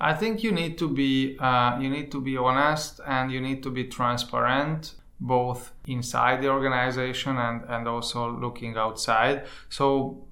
I 0.00 0.14
think 0.14 0.42
you 0.42 0.52
need 0.52 0.78
to 0.78 0.88
be 0.88 1.36
uh, 1.38 1.78
you 1.78 1.90
need 1.90 2.10
to 2.12 2.20
be 2.20 2.36
honest 2.36 3.00
and 3.06 3.30
you 3.30 3.40
need 3.40 3.62
to 3.62 3.70
be 3.70 3.84
transparent 3.84 4.94
both 5.20 5.72
inside 5.86 6.40
the 6.40 6.48
organization 6.48 7.36
and 7.36 7.62
and 7.68 7.86
also 7.86 8.30
looking 8.30 8.76
outside. 8.76 9.44
So 9.68 10.26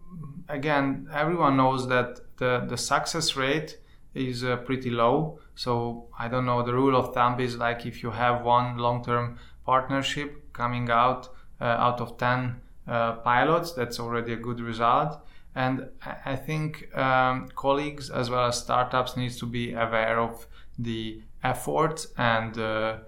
again, 0.48 1.08
everyone 1.12 1.56
knows 1.56 1.88
that 1.88 2.20
the 2.38 2.64
the 2.66 2.76
success 2.76 3.36
rate 3.36 3.78
is 4.14 4.44
uh, 4.44 4.56
pretty 4.56 4.90
low. 4.90 5.38
So 5.54 6.08
I 6.18 6.28
don't 6.28 6.46
know. 6.46 6.62
The 6.62 6.74
rule 6.74 6.96
of 6.96 7.14
thumb 7.14 7.40
is 7.40 7.56
like 7.56 7.86
if 7.86 8.02
you 8.02 8.10
have 8.10 8.44
one 8.44 8.78
long-term 8.78 9.38
partnership 9.64 10.52
coming 10.52 10.90
out 10.90 11.28
uh, 11.60 11.64
out 11.64 12.00
of 12.00 12.16
ten 12.18 12.60
uh, 12.86 13.14
pilots, 13.16 13.72
that's 13.72 13.98
already 14.00 14.32
a 14.32 14.36
good 14.36 14.60
result 14.60 15.20
and 15.58 15.88
I 16.24 16.36
think 16.36 16.96
um, 16.96 17.48
colleagues 17.56 18.10
as 18.10 18.30
well 18.30 18.46
as 18.46 18.58
startups 18.58 19.16
needs 19.16 19.38
to 19.40 19.46
be 19.46 19.72
aware 19.72 20.20
of 20.20 20.46
the 20.78 21.20
effort 21.42 22.06
and 22.16 22.56
uh, 22.56 22.98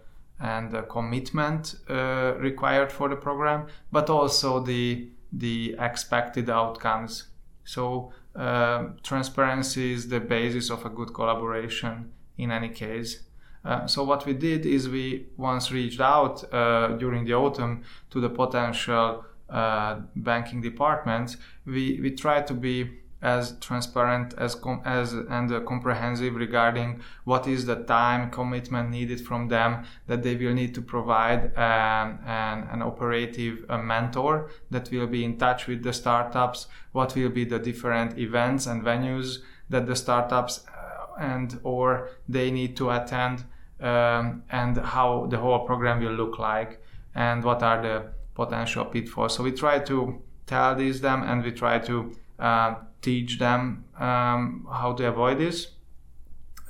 and 0.41 0.73
the 0.73 0.83
commitment 0.83 1.77
uh, 1.89 2.33
required 2.39 2.91
for 2.91 3.09
the 3.09 3.15
program, 3.15 3.69
but 3.93 4.11
also 4.11 4.59
the 4.59 5.11
the 5.33 5.77
expected 5.79 6.51
outcomes. 6.51 7.29
So 7.65 8.13
uh, 8.37 8.85
transparency 9.03 9.93
is 9.93 10.09
the 10.09 10.21
basis 10.21 10.71
of 10.71 10.85
a 10.85 10.89
good 10.89 11.13
collaboration 11.13 12.13
in 12.39 12.51
any 12.51 12.69
case. 12.69 13.25
Uh, 13.65 13.87
so 13.87 14.03
what 14.05 14.25
we 14.25 14.33
did 14.33 14.65
is 14.65 14.89
we 14.89 15.27
once 15.37 15.71
reached 15.71 16.01
out 16.01 16.43
uh, 16.53 16.89
during 16.97 17.25
the 17.25 17.35
autumn 17.35 17.83
to 18.11 18.21
the 18.21 18.31
potential 18.31 19.25
uh, 19.51 20.01
banking 20.17 20.61
departments, 20.61 21.37
we, 21.67 22.01
we 22.01 22.11
tried 22.13 22.47
to 22.47 22.55
be 22.55 23.01
as 23.23 23.57
transparent 23.61 24.35
as 24.39 24.55
com- 24.55 24.81
as 24.85 25.13
and 25.13 25.53
uh, 25.53 25.61
comprehensive 25.61 26.35
regarding 26.35 27.01
what 27.25 27.47
is 27.47 27.67
the 27.67 27.77
time 27.77 28.31
commitment 28.31 28.91
needed 28.91 29.21
from 29.21 29.49
them 29.49 29.85
that 30.07 30.23
they 30.23 30.35
will 30.35 30.55
need 30.55 30.75
to 30.75 30.81
provide 30.81 31.55
um, 31.57 32.19
an, 32.27 32.67
an 32.73 32.83
operative 32.83 33.65
uh, 33.69 33.77
mentor 33.77 34.51
that 34.71 34.91
will 34.91 35.07
be 35.07 35.25
in 35.25 35.37
touch 35.37 35.67
with 35.67 35.83
the 35.83 35.93
startups 35.93 36.67
what 36.93 37.15
will 37.15 37.29
be 37.29 37.45
the 37.45 37.59
different 37.59 38.19
events 38.19 38.67
and 38.67 38.83
venues 38.83 39.39
that 39.69 39.87
the 39.87 39.97
startups 39.97 40.65
uh, 40.69 41.21
and 41.21 41.61
or 41.63 42.09
they 42.29 42.51
need 42.51 42.77
to 42.77 42.91
attend 42.91 43.45
um, 43.81 44.43
and 44.51 44.77
how 44.79 45.27
the 45.27 45.39
whole 45.39 45.61
program 45.61 46.01
will 46.01 46.13
look 46.13 46.39
like 46.39 46.83
and 47.15 47.43
what 47.45 47.63
are 47.63 47.83
the 47.83 48.05
potential 48.35 48.85
pitfalls. 48.85 49.35
So 49.35 49.43
we 49.43 49.53
try 49.53 49.79
to 49.81 50.23
tell 50.47 50.75
these 50.75 51.01
them 51.01 51.23
and 51.23 51.43
we 51.43 51.53
try 51.53 51.79
to 51.79 52.17
uh, 52.41 52.75
teach 53.03 53.39
them 53.39 53.85
um, 53.99 54.67
how 54.71 54.93
to 54.95 55.07
avoid 55.07 55.39
this. 55.39 55.69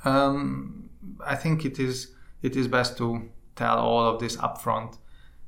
Um, 0.04 0.90
I 1.24 1.37
think 1.37 1.64
it 1.64 1.78
is 1.78 2.14
it 2.42 2.56
is 2.56 2.68
best 2.68 2.96
to 2.98 3.28
tell 3.54 3.78
all 3.78 4.04
of 4.04 4.20
this 4.20 4.37
upfront 4.37 4.98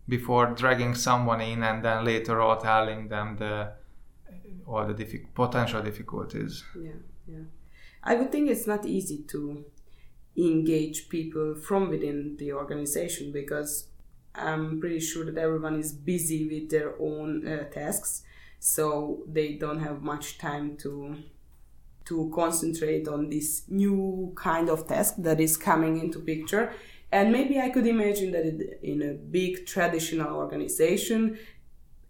before 0.09 0.47
dragging 0.47 0.95
someone 0.95 1.41
in 1.41 1.63
and 1.63 1.85
then 1.85 2.05
later 2.05 2.41
on 2.41 2.61
telling 2.61 3.09
them 3.09 3.37
the 3.37 3.73
all 4.67 4.87
the 4.87 4.95
diffi- 4.95 5.27
potential 5.35 5.83
difficulties. 5.83 6.65
Yeah, 6.79 7.01
yeah. 7.27 7.45
I 8.03 8.15
would 8.17 8.33
think 8.33 8.51
it's 8.51 8.67
not 8.67 8.85
easy 8.87 9.25
to 9.29 9.65
engage 10.37 11.09
people 11.09 11.55
from 11.55 11.89
within 11.91 12.37
the 12.39 12.53
organization 12.53 13.33
because 13.33 13.89
I'm 14.35 14.81
pretty 14.81 15.01
sure 15.01 15.25
that 15.27 15.39
everyone 15.39 15.79
is 15.79 15.93
busy 15.93 16.49
with 16.49 16.71
their 16.71 16.95
own 17.01 17.47
uh, 17.47 17.65
tasks, 17.65 18.23
so 18.65 19.25
they 19.27 19.55
don't 19.55 19.81
have 19.81 20.03
much 20.03 20.39
time 20.39 20.77
to 20.77 21.17
to 22.05 22.31
concentrate 22.33 23.09
on 23.09 23.29
this 23.29 23.63
new 23.69 24.33
kind 24.37 24.69
of 24.69 24.87
task 24.87 25.15
that 25.19 25.41
is 25.41 25.57
coming 25.57 25.99
into 25.99 26.21
picture. 26.21 26.73
And 27.11 27.33
maybe 27.33 27.59
I 27.59 27.71
could 27.71 27.89
imagine 27.89 28.31
that 28.33 28.45
in 28.83 29.03
a 29.03 29.15
big 29.15 29.67
traditional 29.67 30.37
organization, 30.37 31.39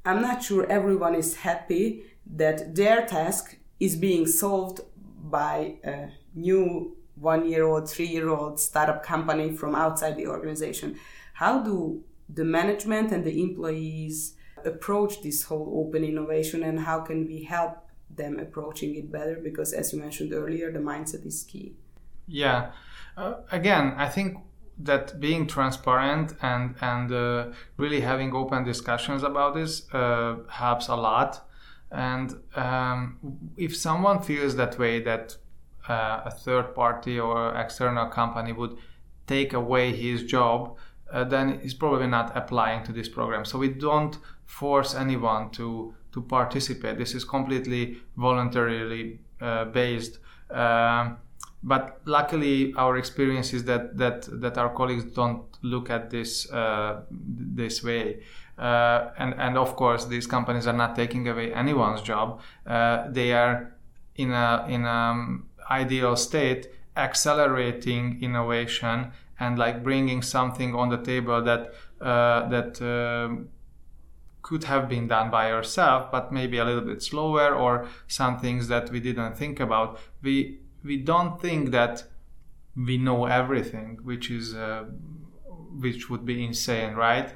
I'm 0.04 0.20
not 0.20 0.42
sure 0.42 0.70
everyone 0.70 1.14
is 1.14 1.36
happy 1.36 2.04
that 2.34 2.74
their 2.74 3.06
task 3.06 3.56
is 3.80 3.96
being 3.96 4.26
solved 4.26 4.80
by 5.24 5.76
a 5.84 6.08
new 6.34 6.96
one 7.14 7.48
year 7.48 7.64
old, 7.64 7.88
three 7.88 8.08
year 8.08 8.28
old 8.28 8.60
startup 8.60 9.02
company 9.02 9.52
from 9.56 9.74
outside 9.74 10.16
the 10.16 10.26
organization. 10.26 10.98
How 11.32 11.62
do 11.62 12.04
the 12.28 12.44
management 12.44 13.10
and 13.10 13.24
the 13.24 13.42
employees 13.42 14.34
approach 14.66 15.22
this 15.22 15.44
whole 15.44 15.84
open 15.86 16.04
innovation 16.04 16.62
and 16.62 16.80
how 16.80 17.00
can 17.00 17.26
we 17.26 17.44
help 17.44 17.78
them 18.10 18.38
approaching 18.38 18.94
it 18.96 19.10
better? 19.10 19.40
Because 19.42 19.72
as 19.72 19.92
you 19.92 20.00
mentioned 20.00 20.32
earlier, 20.32 20.70
the 20.70 20.78
mindset 20.78 21.26
is 21.26 21.42
key. 21.42 21.74
Yeah. 22.26 22.72
Uh, 23.16 23.34
again, 23.50 23.94
I 23.96 24.08
think 24.08 24.38
that 24.78 25.20
being 25.20 25.46
transparent 25.46 26.34
and 26.40 26.74
and 26.80 27.12
uh, 27.12 27.46
really 27.76 28.00
having 28.00 28.34
open 28.34 28.64
discussions 28.64 29.22
about 29.22 29.54
this 29.54 29.92
uh, 29.92 30.36
helps 30.48 30.88
a 30.88 30.96
lot. 30.96 31.46
And 31.90 32.34
um, 32.56 33.18
if 33.56 33.76
someone 33.76 34.22
feels 34.22 34.56
that 34.56 34.78
way, 34.78 35.02
that 35.02 35.36
uh, 35.88 36.22
a 36.24 36.30
third 36.30 36.74
party 36.74 37.20
or 37.20 37.54
external 37.54 38.06
company 38.06 38.52
would 38.52 38.78
take 39.26 39.52
away 39.52 39.94
his 39.94 40.24
job, 40.24 40.76
uh, 41.12 41.24
then 41.24 41.60
he's 41.60 41.74
probably 41.74 42.06
not 42.06 42.34
applying 42.34 42.82
to 42.84 42.92
this 42.92 43.08
program. 43.08 43.44
So 43.44 43.58
we 43.58 43.68
don't 43.68 44.16
force 44.52 44.94
anyone 44.94 45.50
to 45.50 45.94
to 46.12 46.20
participate. 46.20 46.98
This 46.98 47.14
is 47.14 47.24
completely 47.24 47.96
voluntarily 48.16 49.20
uh, 49.40 49.64
based. 49.64 50.18
Um, 50.50 51.16
but 51.62 52.00
luckily, 52.04 52.74
our 52.76 52.98
experience 52.98 53.54
is 53.54 53.64
that 53.64 53.96
that 53.96 54.28
that 54.42 54.58
our 54.58 54.70
colleagues 54.74 55.04
don't 55.04 55.44
look 55.62 55.90
at 55.90 56.10
this 56.10 56.50
uh, 56.52 57.00
this 57.10 57.82
way. 57.82 58.22
Uh, 58.58 59.10
and 59.18 59.34
and 59.38 59.56
of 59.56 59.74
course, 59.76 60.04
these 60.04 60.26
companies 60.26 60.66
are 60.66 60.76
not 60.76 60.94
taking 60.96 61.28
away 61.28 61.54
anyone's 61.54 62.02
job. 62.02 62.40
Uh, 62.66 63.08
they 63.10 63.32
are 63.32 63.74
in 64.16 64.32
a 64.32 64.66
in 64.68 64.84
an 64.84 65.44
ideal 65.70 66.16
state 66.16 66.68
accelerating 66.94 68.18
innovation 68.20 69.12
and 69.40 69.58
like 69.58 69.82
bringing 69.82 70.20
something 70.20 70.74
on 70.74 70.90
the 70.90 70.98
table 70.98 71.42
that 71.42 71.72
uh, 72.02 72.48
that 72.48 72.82
um, 72.82 73.48
could 74.42 74.64
have 74.64 74.88
been 74.88 75.06
done 75.06 75.30
by 75.30 75.48
yourself, 75.48 76.10
but 76.10 76.32
maybe 76.32 76.58
a 76.58 76.64
little 76.64 76.82
bit 76.82 77.02
slower, 77.02 77.54
or 77.54 77.88
some 78.08 78.38
things 78.38 78.68
that 78.68 78.90
we 78.90 79.00
didn't 79.00 79.36
think 79.36 79.60
about. 79.60 79.98
We 80.22 80.60
we 80.84 80.96
don't 80.96 81.40
think 81.40 81.70
that 81.70 82.04
we 82.76 82.98
know 82.98 83.26
everything, 83.26 83.98
which 84.02 84.30
is 84.30 84.54
uh, 84.54 84.84
which 85.78 86.10
would 86.10 86.24
be 86.26 86.44
insane, 86.44 86.94
right? 86.94 87.32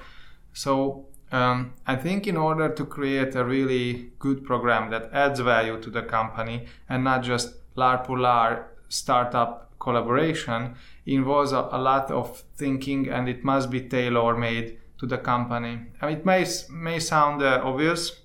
So 0.53 1.07
um, 1.33 1.75
I 1.87 1.97
think 1.97 2.27
in 2.27 2.37
order 2.37 2.69
to 2.69 2.85
create 2.85 3.35
a 3.35 3.45
really 3.45 4.13
good 4.19 4.45
program 4.45 4.91
that 4.91 5.11
adds 5.13 5.41
value 5.41 5.81
to 5.81 5.91
the 5.91 6.03
company 6.03 6.67
and 6.89 7.05
not 7.05 7.23
just 7.23 7.55
LAR 7.75 8.69
startup 8.89 9.73
collaboration 9.79 10.77
involves 11.05 11.53
a, 11.53 11.69
a, 11.73 11.79
lot 11.79 12.11
of 12.11 12.45
thinking 12.57 13.09
and 13.09 13.29
it 13.29 13.45
must 13.45 13.71
be 13.71 13.81
tailor 13.81 14.37
made 14.37 14.79
to 14.99 15.07
the 15.07 15.19
company. 15.19 15.87
It 16.03 16.25
may 16.25 16.47
may 16.71 16.99
sound 16.99 17.43
uh, 17.43 17.61
obvious, 17.65 18.21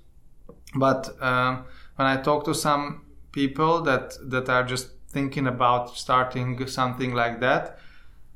but 0.75 1.15
um, 1.21 1.65
when 1.95 2.07
I 2.07 2.21
talk 2.21 2.45
to 2.45 2.53
some 2.53 3.01
people 3.31 3.81
that 3.83 4.13
that 4.29 4.49
are 4.49 4.63
just 4.63 4.89
thinking 5.09 5.47
about 5.47 5.97
starting 5.97 6.67
something 6.67 7.13
like 7.13 7.39
that, 7.41 7.79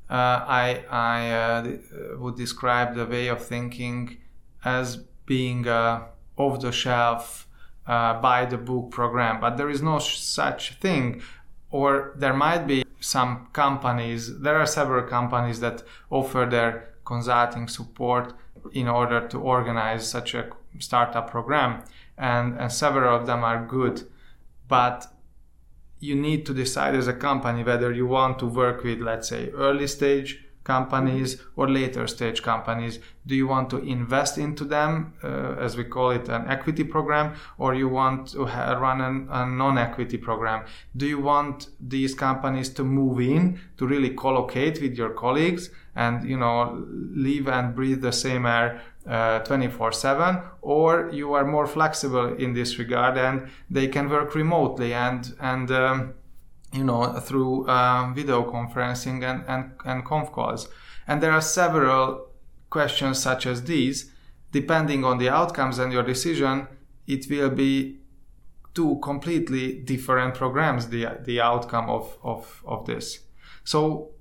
uh, 0.09 0.45
I 0.47 0.83
I 0.89 1.31
uh, 1.31 1.77
would 2.17 2.35
describe 2.35 2.95
the 2.95 3.05
way 3.05 3.27
of 3.27 3.43
thinking 3.43 4.17
as 4.63 4.97
being 5.25 5.67
a 5.67 6.07
off 6.37 6.59
the 6.59 6.71
shelf, 6.71 7.47
uh, 7.87 8.19
by 8.19 8.45
the 8.45 8.57
book 8.57 8.91
program. 8.91 9.39
But 9.39 9.57
there 9.57 9.69
is 9.69 9.81
no 9.81 9.99
such 9.99 10.79
thing, 10.79 11.21
or 11.69 12.13
there 12.17 12.33
might 12.33 12.67
be 12.67 12.83
some 12.99 13.47
companies. 13.53 14.39
There 14.39 14.57
are 14.57 14.65
several 14.65 15.07
companies 15.07 15.59
that 15.59 15.83
offer 16.09 16.47
their 16.49 16.94
consulting 17.05 17.67
support 17.67 18.33
in 18.73 18.87
order 18.87 19.27
to 19.27 19.39
organize 19.39 20.09
such 20.09 20.33
a 20.33 20.49
startup 20.79 21.29
program, 21.29 21.83
and, 22.17 22.59
and 22.59 22.71
several 22.71 23.15
of 23.15 23.27
them 23.27 23.43
are 23.43 23.65
good. 23.65 24.03
But 24.67 25.07
you 25.99 26.15
need 26.15 26.45
to 26.47 26.53
decide 26.53 26.95
as 26.95 27.07
a 27.07 27.13
company 27.13 27.63
whether 27.63 27.91
you 27.91 28.07
want 28.07 28.39
to 28.39 28.45
work 28.45 28.83
with, 28.83 28.99
let's 28.99 29.29
say, 29.29 29.49
early 29.51 29.87
stage 29.87 30.44
companies 30.65 31.41
or 31.55 31.69
later 31.69 32.05
stage 32.07 32.43
companies. 32.43 32.99
Do 33.25 33.35
you 33.35 33.47
want 33.47 33.69
to 33.69 33.77
invest 33.77 34.37
into 34.37 34.65
them 34.65 35.13
uh, 35.23 35.55
as 35.57 35.77
we 35.77 35.85
call 35.85 36.11
it 36.11 36.27
an 36.27 36.47
equity 36.49 36.83
program 36.83 37.35
or 37.57 37.73
you 37.73 37.87
want 37.87 38.31
to 38.33 38.45
ha- 38.45 38.73
run 38.73 38.99
an, 38.99 39.27
a 39.31 39.45
non-equity 39.45 40.17
program? 40.17 40.65
Do 40.97 41.05
you 41.07 41.19
want 41.19 41.69
these 41.79 42.13
companies 42.13 42.69
to 42.71 42.83
move 42.83 43.21
in 43.21 43.59
to 43.77 43.87
really 43.87 44.09
collocate 44.09 44.81
with 44.81 44.95
your 44.95 45.11
colleagues 45.11 45.69
and 45.95 46.27
you 46.27 46.37
know 46.37 46.85
live 47.15 47.47
and 47.47 47.73
breathe 47.73 48.01
the 48.01 48.11
same 48.11 48.45
air 48.45 48.81
uh, 49.07 49.39
24 49.39 49.91
7 49.91 50.41
or 50.61 51.09
you 51.13 51.33
are 51.33 51.45
more 51.45 51.67
flexible 51.67 52.33
in 52.33 52.53
this 52.53 52.79
regard 52.79 53.17
and 53.17 53.47
they 53.69 53.87
can 53.87 54.09
work 54.09 54.35
remotely 54.35 54.93
and 54.93 55.35
and 55.39 55.71
um, 55.71 56.13
you 56.75 56.83
know, 56.83 57.19
through 57.19 57.67
um, 57.69 58.13
video 58.13 58.43
conferencing 58.51 59.23
and, 59.23 59.43
and, 59.47 59.71
and 59.85 60.05
conf 60.05 60.31
calls. 60.31 60.67
And 61.07 61.21
there 61.21 61.31
are 61.31 61.41
several 61.41 62.27
questions 62.69 63.19
such 63.19 63.45
as 63.45 63.63
these. 63.63 64.11
Depending 64.51 65.03
on 65.03 65.17
the 65.17 65.29
outcomes 65.29 65.79
and 65.79 65.91
your 65.91 66.03
decision, 66.03 66.67
it 67.07 67.29
will 67.29 67.49
be 67.49 67.99
two 68.73 68.99
completely 69.01 69.79
different 69.79 70.35
programs, 70.35 70.89
the, 70.89 71.07
the 71.23 71.39
outcome 71.39 71.89
of, 71.89 72.17
of, 72.23 72.61
of 72.65 72.85
this. 72.85 73.19
So, 73.63 74.11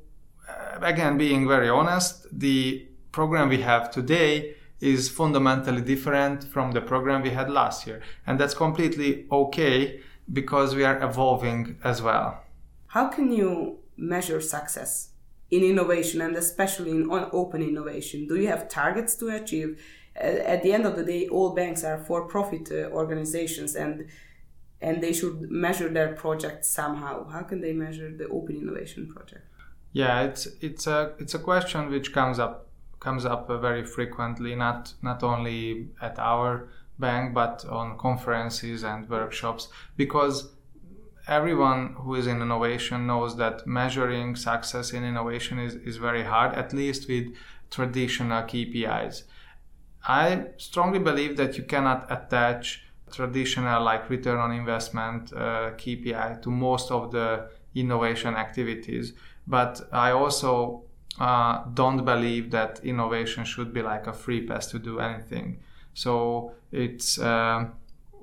uh, 0.49 0.79
again, 0.81 1.19
being 1.19 1.49
very 1.49 1.69
honest, 1.69 2.27
the 2.33 2.87
program 3.11 3.49
we 3.49 3.61
have 3.63 3.91
today 3.91 4.55
is 4.81 5.09
fundamentally 5.09 5.81
different 5.81 6.45
from 6.45 6.73
the 6.73 6.81
program 6.81 7.23
we 7.23 7.31
had 7.31 7.51
last 7.51 7.87
year. 7.87 8.01
And 8.27 8.39
that's 8.39 8.55
completely 8.55 9.27
okay 9.31 10.01
because 10.33 10.75
we 10.75 10.85
are 10.85 11.03
evolving 11.03 11.79
as 11.85 12.03
well. 12.03 12.44
How 12.95 13.09
can 13.09 13.33
you 13.33 13.81
measure 13.97 14.41
success 14.41 15.09
in 15.51 15.65
innovation 15.65 16.21
and 16.21 16.37
especially 16.37 16.93
in 16.93 17.09
open 17.11 17.61
innovation? 17.61 18.29
Do 18.29 18.37
you 18.37 18.47
have 18.47 18.69
targets 18.69 19.17
to 19.17 19.31
achieve? 19.31 19.83
At 20.15 20.63
the 20.63 20.73
end 20.73 20.87
of 20.87 20.95
the 20.95 21.03
day, 21.03 21.27
all 21.27 21.51
banks 21.57 21.83
are 21.83 21.99
for-profit 21.99 22.71
uh, 22.71 22.95
organizations, 23.01 23.75
and 23.75 24.07
and 24.81 25.03
they 25.03 25.13
should 25.13 25.51
measure 25.51 25.89
their 25.89 26.13
projects 26.15 26.69
somehow. 26.69 27.29
How 27.35 27.43
can 27.43 27.61
they 27.61 27.73
measure 27.73 28.17
the 28.17 28.29
open 28.29 28.55
innovation 28.63 29.09
project? 29.13 29.45
Yeah, 29.93 30.23
it's 30.23 30.47
it's 30.61 30.87
a 30.87 31.15
it's 31.19 31.35
a 31.35 31.43
question 31.51 31.91
which 31.91 32.13
comes 32.13 32.39
up 32.39 32.69
comes 33.01 33.25
up 33.25 33.49
very 33.61 33.85
frequently, 33.85 34.55
not 34.55 34.95
not 35.03 35.25
only 35.25 35.89
at 36.01 36.17
our 36.21 36.69
bank 37.01 37.35
but 37.35 37.65
on 37.69 37.99
conferences 37.99 38.85
and 38.85 39.11
workshops 39.11 39.67
because 39.97 40.55
everyone 41.27 41.95
who 41.99 42.15
is 42.15 42.27
in 42.27 42.43
innovation 42.43 43.07
knows 43.07 43.37
that 43.37 43.67
measuring 43.67 44.37
success 44.37 44.93
in 44.93 45.05
innovation 45.05 45.59
is, 45.59 45.75
is 45.77 45.97
very 45.97 46.25
hard, 46.25 46.55
at 46.55 46.73
least 46.73 47.09
with 47.09 47.35
traditional 47.71 48.43
KPIs. 48.43 49.23
I 50.07 50.47
strongly 50.59 50.99
believe 50.99 51.37
that 51.39 51.57
you 51.57 51.65
cannot 51.65 52.11
attach 52.11 52.85
traditional 53.11 53.83
like 53.83 54.11
return 54.11 54.39
on 54.39 54.53
investment 54.53 55.33
uh, 55.33 55.71
KPI 55.77 56.43
to 56.43 56.51
most 56.51 56.91
of 56.91 57.11
the 57.11 57.49
innovation 57.75 58.35
activities. 58.35 59.15
But 59.47 59.81
I 59.93 60.11
also 60.11 60.85
uh, 61.19 61.65
don't 61.73 62.05
believe 62.05 62.51
that 62.51 62.81
innovation 62.85 63.45
should 63.45 63.73
be 63.73 63.83
like 63.83 64.07
a 64.07 64.13
free 64.13 64.47
pass 64.47 64.67
to 64.69 64.79
do 64.79 65.01
anything. 65.01 65.61
So 65.95 66.53
it's 66.73 67.19
uh, 67.19 67.67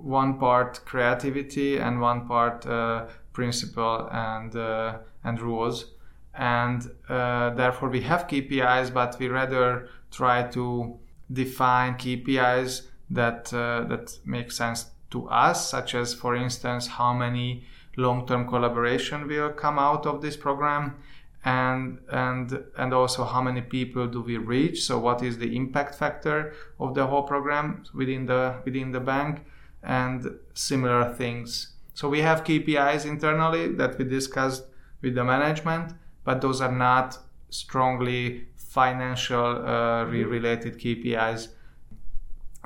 one 0.04 0.40
part 0.40 0.82
creativity 0.86 1.78
and 1.78 2.02
one 2.02 2.28
part 2.28 2.66
uh, 2.66 3.06
principle 3.34 4.10
and 4.12 4.56
uh, 4.56 4.98
and 5.24 5.42
rules. 5.42 5.86
And 6.34 6.90
uh, 7.10 7.52
therefore 7.52 7.90
we 7.90 8.02
have 8.02 8.28
KPIs 8.28 8.94
but 8.94 9.18
we 9.20 9.28
rather 9.28 9.90
try 10.12 10.44
to 10.50 10.98
define 11.32 11.96
KPIs 11.96 12.88
that 13.10 13.54
uh, 13.54 13.84
that 13.90 14.18
make 14.26 14.52
sense 14.52 14.92
to 15.12 15.28
us 15.28 15.70
such 15.70 15.94
as 15.96 16.14
for 16.14 16.36
instance 16.36 16.88
how 16.88 17.14
many 17.14 17.66
long-term 17.98 18.48
collaboration 18.48 19.28
will 19.28 19.52
come 19.52 19.78
out 19.78 20.06
of 20.06 20.22
this 20.22 20.38
program 20.38 20.96
and 21.44 22.00
and 22.12 22.64
and 22.78 22.94
also 22.94 23.26
how 23.26 23.42
many 23.42 23.62
people 23.62 24.08
do 24.08 24.22
we 24.22 24.38
reach. 24.38 24.84
So 24.84 25.00
what 25.00 25.24
is 25.24 25.38
the 25.38 25.56
impact 25.56 25.96
factor 25.96 26.54
of 26.80 26.94
the 26.94 27.08
whole 27.08 27.24
program 27.24 27.84
within 27.94 28.26
the 28.26 28.62
within 28.64 28.92
the 28.92 29.00
bank 29.00 29.42
and 29.84 30.38
similar 30.54 31.14
things. 31.14 31.74
So 31.94 32.10
we 32.10 32.22
have 32.22 32.44
KPIs 32.44 33.06
internally 33.06 33.74
that 33.76 33.98
we 33.98 34.06
discussed 34.06 34.64
with 35.02 35.16
the 35.16 35.24
management, 35.24 35.94
but 36.24 36.42
those 36.42 36.62
are 36.62 36.72
not 36.72 37.18
strongly 37.50 38.48
financial 38.56 39.68
uh, 39.68 40.06
related 40.06 40.80
KPIs 40.80 41.50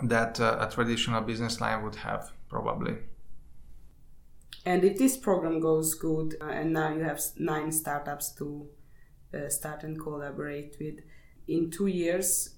that 0.03 0.39
uh, 0.39 0.57
a 0.59 0.69
traditional 0.69 1.21
business 1.21 1.61
line 1.61 1.83
would 1.83 1.95
have 1.95 2.31
probably. 2.49 2.97
And 4.65 4.83
if 4.83 4.97
this 4.97 5.15
program 5.15 5.59
goes 5.59 5.93
good, 5.93 6.35
uh, 6.41 6.45
and 6.45 6.73
now 6.73 6.93
you 6.93 7.03
have 7.03 7.21
nine 7.37 7.71
startups 7.71 8.31
to 8.35 8.67
uh, 9.33 9.49
start 9.49 9.83
and 9.83 9.99
collaborate 9.99 10.75
with, 10.79 10.99
in 11.47 11.69
two 11.69 11.87
years, 11.87 12.54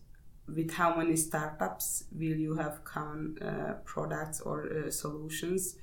with 0.53 0.71
how 0.71 0.95
many 0.95 1.15
startups 1.15 2.05
will 2.11 2.37
you 2.37 2.55
have 2.55 2.83
common 2.83 3.37
uh, 3.41 3.73
products 3.83 4.41
or 4.41 4.65
uh, 4.65 4.91
solutions? 4.91 5.75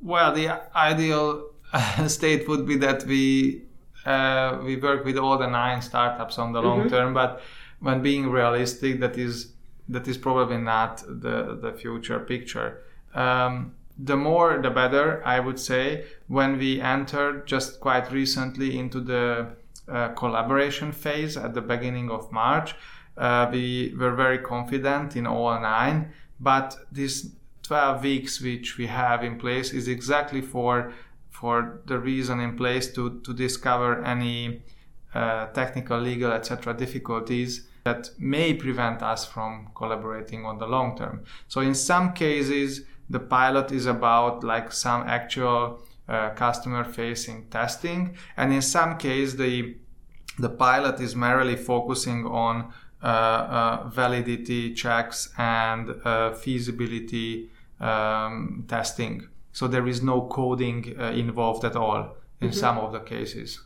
Well, 0.00 0.32
the 0.34 0.60
ideal 0.76 1.50
state 2.06 2.48
would 2.48 2.66
be 2.66 2.76
that 2.76 3.04
we 3.04 3.62
uh, 4.04 4.58
we 4.64 4.76
work 4.76 5.04
with 5.04 5.18
all 5.18 5.38
the 5.38 5.46
nine 5.46 5.82
startups 5.82 6.38
on 6.38 6.52
the 6.52 6.62
long 6.62 6.80
mm-hmm. 6.80 6.88
term, 6.88 7.14
but 7.14 7.42
when 7.80 8.02
being 8.02 8.30
realistic, 8.30 9.00
that 9.00 9.18
is 9.18 9.52
that 9.88 10.06
is 10.06 10.16
probably 10.16 10.58
not 10.58 11.02
the 11.06 11.58
the 11.60 11.72
future 11.72 12.20
picture. 12.20 12.82
Um, 13.14 13.74
the 13.98 14.16
more 14.16 14.60
the 14.62 14.70
better, 14.70 15.22
I 15.26 15.40
would 15.40 15.58
say. 15.58 16.04
When 16.28 16.58
we 16.58 16.80
entered 16.80 17.46
just 17.46 17.80
quite 17.80 18.12
recently 18.12 18.78
into 18.78 19.00
the 19.00 19.48
uh, 19.88 20.08
collaboration 20.10 20.92
phase 20.92 21.36
at 21.36 21.54
the 21.54 21.60
beginning 21.60 22.10
of 22.10 22.30
March, 22.30 22.76
uh, 23.18 23.48
we 23.50 23.94
were 23.98 24.14
very 24.14 24.38
confident 24.38 25.16
in 25.16 25.26
all 25.26 25.60
nine. 25.60 26.12
But 26.40 26.76
these 26.92 27.32
12 27.62 28.02
weeks 28.02 28.40
which 28.40 28.78
we 28.78 28.86
have 28.86 29.22
in 29.24 29.38
place 29.38 29.72
is 29.72 29.88
exactly 29.88 30.40
for 30.40 30.92
for 31.30 31.80
the 31.86 31.98
reason 31.98 32.40
in 32.40 32.56
place 32.56 32.92
to 32.94 33.20
to 33.20 33.34
discover 33.34 34.02
any 34.04 34.62
uh, 35.14 35.46
technical, 35.48 35.98
legal, 35.98 36.32
etc. 36.32 36.74
difficulties 36.74 37.66
that 37.84 38.10
may 38.18 38.54
prevent 38.54 39.02
us 39.02 39.24
from 39.24 39.70
collaborating 39.74 40.44
on 40.44 40.58
the 40.58 40.66
long 40.66 40.96
term. 40.96 41.24
So 41.48 41.60
in 41.60 41.74
some 41.74 42.12
cases 42.12 42.82
the 43.10 43.20
pilot 43.20 43.72
is 43.72 43.86
about 43.86 44.44
like 44.44 44.70
some 44.72 45.02
actual 45.08 45.82
uh, 46.08 46.30
customer 46.30 46.84
facing 46.84 47.48
testing 47.48 48.16
and 48.36 48.52
in 48.52 48.62
some 48.62 48.96
case 48.98 49.34
the 49.34 49.76
the 50.38 50.48
pilot 50.48 51.00
is 51.00 51.16
merely 51.16 51.56
focusing 51.56 52.24
on 52.26 52.72
validity 53.02 54.74
checks 54.74 55.30
and 55.38 55.90
uh, 56.04 56.32
feasibility 56.32 57.50
um, 57.80 58.64
testing 58.68 59.28
so 59.52 59.68
there 59.68 59.86
is 59.86 60.02
no 60.02 60.22
coding 60.22 60.94
uh, 60.98 61.04
involved 61.12 61.64
at 61.64 61.76
all 61.76 62.16
in 62.40 62.48
mm-hmm. 62.48 62.58
some 62.58 62.78
of 62.78 62.92
the 62.92 63.00
cases 63.00 63.60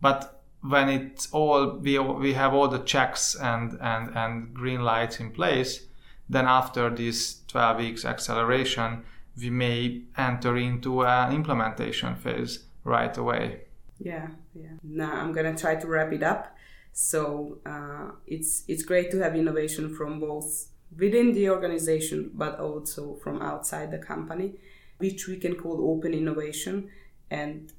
but 0.00 0.42
when 0.62 0.88
it's 0.88 1.28
all 1.32 1.76
we, 1.78 1.98
we 1.98 2.32
have 2.34 2.54
all 2.54 2.68
the 2.68 2.78
checks 2.78 3.34
and, 3.34 3.78
and, 3.80 4.16
and 4.16 4.54
green 4.54 4.80
lights 4.82 5.20
in 5.20 5.30
place 5.30 5.86
then 6.32 6.46
after 6.46 6.88
this 6.88 7.42
12 7.48 7.78
weeks 7.78 8.04
acceleration, 8.04 9.04
we 9.36 9.50
may 9.50 10.02
enter 10.16 10.56
into 10.56 11.04
an 11.04 11.32
implementation 11.34 12.16
phase 12.16 12.64
right 12.84 13.16
away. 13.16 13.62
Yeah, 13.98 14.28
yeah. 14.54 14.72
Now 14.82 15.12
I'm 15.12 15.32
gonna 15.32 15.56
try 15.56 15.76
to 15.76 15.86
wrap 15.86 16.12
it 16.12 16.22
up. 16.22 16.56
So 16.92 17.58
uh, 17.64 18.12
it's 18.26 18.64
it's 18.68 18.82
great 18.82 19.10
to 19.12 19.18
have 19.18 19.34
innovation 19.34 19.94
from 19.94 20.20
both 20.20 20.68
within 20.96 21.32
the 21.32 21.48
organization, 21.50 22.30
but 22.34 22.58
also 22.60 23.14
from 23.22 23.40
outside 23.40 23.90
the 23.90 23.98
company, 23.98 24.54
which 24.98 25.26
we 25.26 25.38
can 25.38 25.56
call 25.56 25.90
open 25.90 26.12
innovation. 26.12 26.90
And 27.30 27.72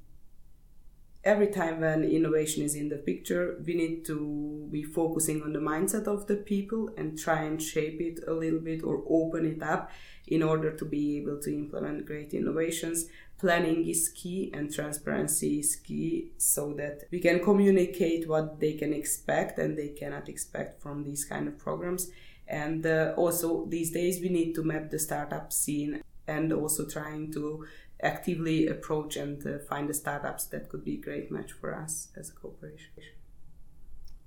every 1.23 1.47
time 1.47 1.79
when 1.79 2.03
innovation 2.03 2.63
is 2.63 2.75
in 2.75 2.89
the 2.89 2.97
picture, 2.97 3.61
we 3.65 3.75
need 3.75 4.03
to 4.05 4.67
be 4.71 4.83
focusing 4.83 5.41
on 5.41 5.53
the 5.53 5.59
mindset 5.59 6.07
of 6.07 6.27
the 6.27 6.35
people 6.35 6.89
and 6.97 7.17
try 7.17 7.43
and 7.43 7.61
shape 7.61 8.01
it 8.01 8.19
a 8.27 8.33
little 8.33 8.59
bit 8.59 8.83
or 8.83 9.03
open 9.07 9.45
it 9.45 9.61
up 9.63 9.91
in 10.27 10.43
order 10.43 10.71
to 10.71 10.85
be 10.85 11.17
able 11.17 11.39
to 11.39 11.53
implement 11.53 12.05
great 12.05 12.33
innovations. 12.33 13.05
Planning 13.39 13.87
is 13.87 14.09
key 14.09 14.51
and 14.53 14.73
transparency 14.73 15.59
is 15.59 15.75
key 15.75 16.31
so 16.37 16.73
that 16.73 17.03
we 17.11 17.19
can 17.19 17.43
communicate 17.43 18.27
what 18.27 18.59
they 18.59 18.73
can 18.73 18.93
expect 18.93 19.59
and 19.59 19.77
they 19.77 19.89
cannot 19.89 20.29
expect 20.29 20.81
from 20.81 21.03
these 21.03 21.25
kind 21.25 21.47
of 21.47 21.57
programs. 21.57 22.09
And 22.47 22.85
uh, 22.85 23.13
also, 23.17 23.65
these 23.65 23.91
days, 23.91 24.21
we 24.21 24.29
need 24.29 24.53
to 24.55 24.63
map 24.63 24.89
the 24.89 24.99
startup 24.99 25.51
scene 25.51 26.01
and 26.27 26.53
also 26.53 26.87
trying 26.87 27.31
to 27.33 27.65
actively 28.01 28.67
approach 28.67 29.15
and 29.15 29.45
uh, 29.45 29.59
find 29.59 29.89
the 29.89 29.93
startups 29.93 30.45
that 30.45 30.69
could 30.69 30.83
be 30.83 30.95
a 30.95 31.01
great 31.01 31.31
match 31.31 31.51
for 31.51 31.73
us 31.73 32.09
as 32.15 32.29
a 32.29 32.33
corporation. 32.33 32.91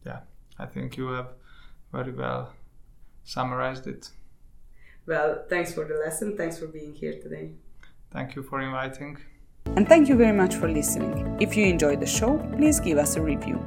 Yeah, 0.04 0.20
I 0.58 0.66
think 0.66 0.96
you 0.96 1.08
have 1.08 1.28
very 1.92 2.12
well 2.12 2.52
summarized 3.24 3.86
it. 3.86 4.10
Well, 5.06 5.44
thanks 5.48 5.72
for 5.72 5.84
the 5.84 5.94
lesson. 5.94 6.36
Thanks 6.36 6.58
for 6.58 6.66
being 6.66 6.94
here 6.94 7.20
today. 7.20 7.52
Thank 8.10 8.34
you 8.34 8.42
for 8.42 8.60
inviting. 8.60 9.18
And 9.76 9.88
thank 9.88 10.08
you 10.08 10.16
very 10.16 10.36
much 10.36 10.54
for 10.54 10.68
listening. 10.68 11.36
If 11.40 11.56
you 11.56 11.66
enjoyed 11.66 12.00
the 12.00 12.06
show, 12.06 12.38
please 12.56 12.80
give 12.80 12.98
us 12.98 13.16
a 13.16 13.22
review. 13.22 13.62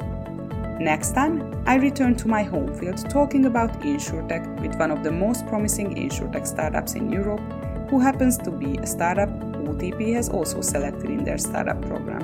Next 0.79 1.11
time, 1.11 1.63
I 1.67 1.75
return 1.75 2.15
to 2.17 2.27
my 2.27 2.43
home 2.43 2.73
field 2.73 3.09
talking 3.09 3.45
about 3.45 3.81
InsurTech 3.81 4.61
with 4.61 4.75
one 4.75 4.91
of 4.91 5.03
the 5.03 5.11
most 5.11 5.45
promising 5.47 5.95
InsurTech 5.95 6.47
startups 6.47 6.93
in 6.93 7.11
Europe, 7.11 7.41
who 7.89 7.99
happens 7.99 8.37
to 8.39 8.51
be 8.51 8.77
a 8.77 8.87
startup 8.87 9.29
OTP 9.69 10.13
has 10.13 10.29
also 10.29 10.61
selected 10.61 11.09
in 11.09 11.23
their 11.23 11.37
startup 11.37 11.81
program. 11.81 12.23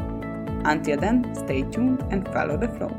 Until 0.66 0.97
then, 0.97 1.34
stay 1.36 1.61
tuned 1.61 2.03
and 2.11 2.28
follow 2.34 2.57
the 2.57 2.68
flow. 2.68 2.91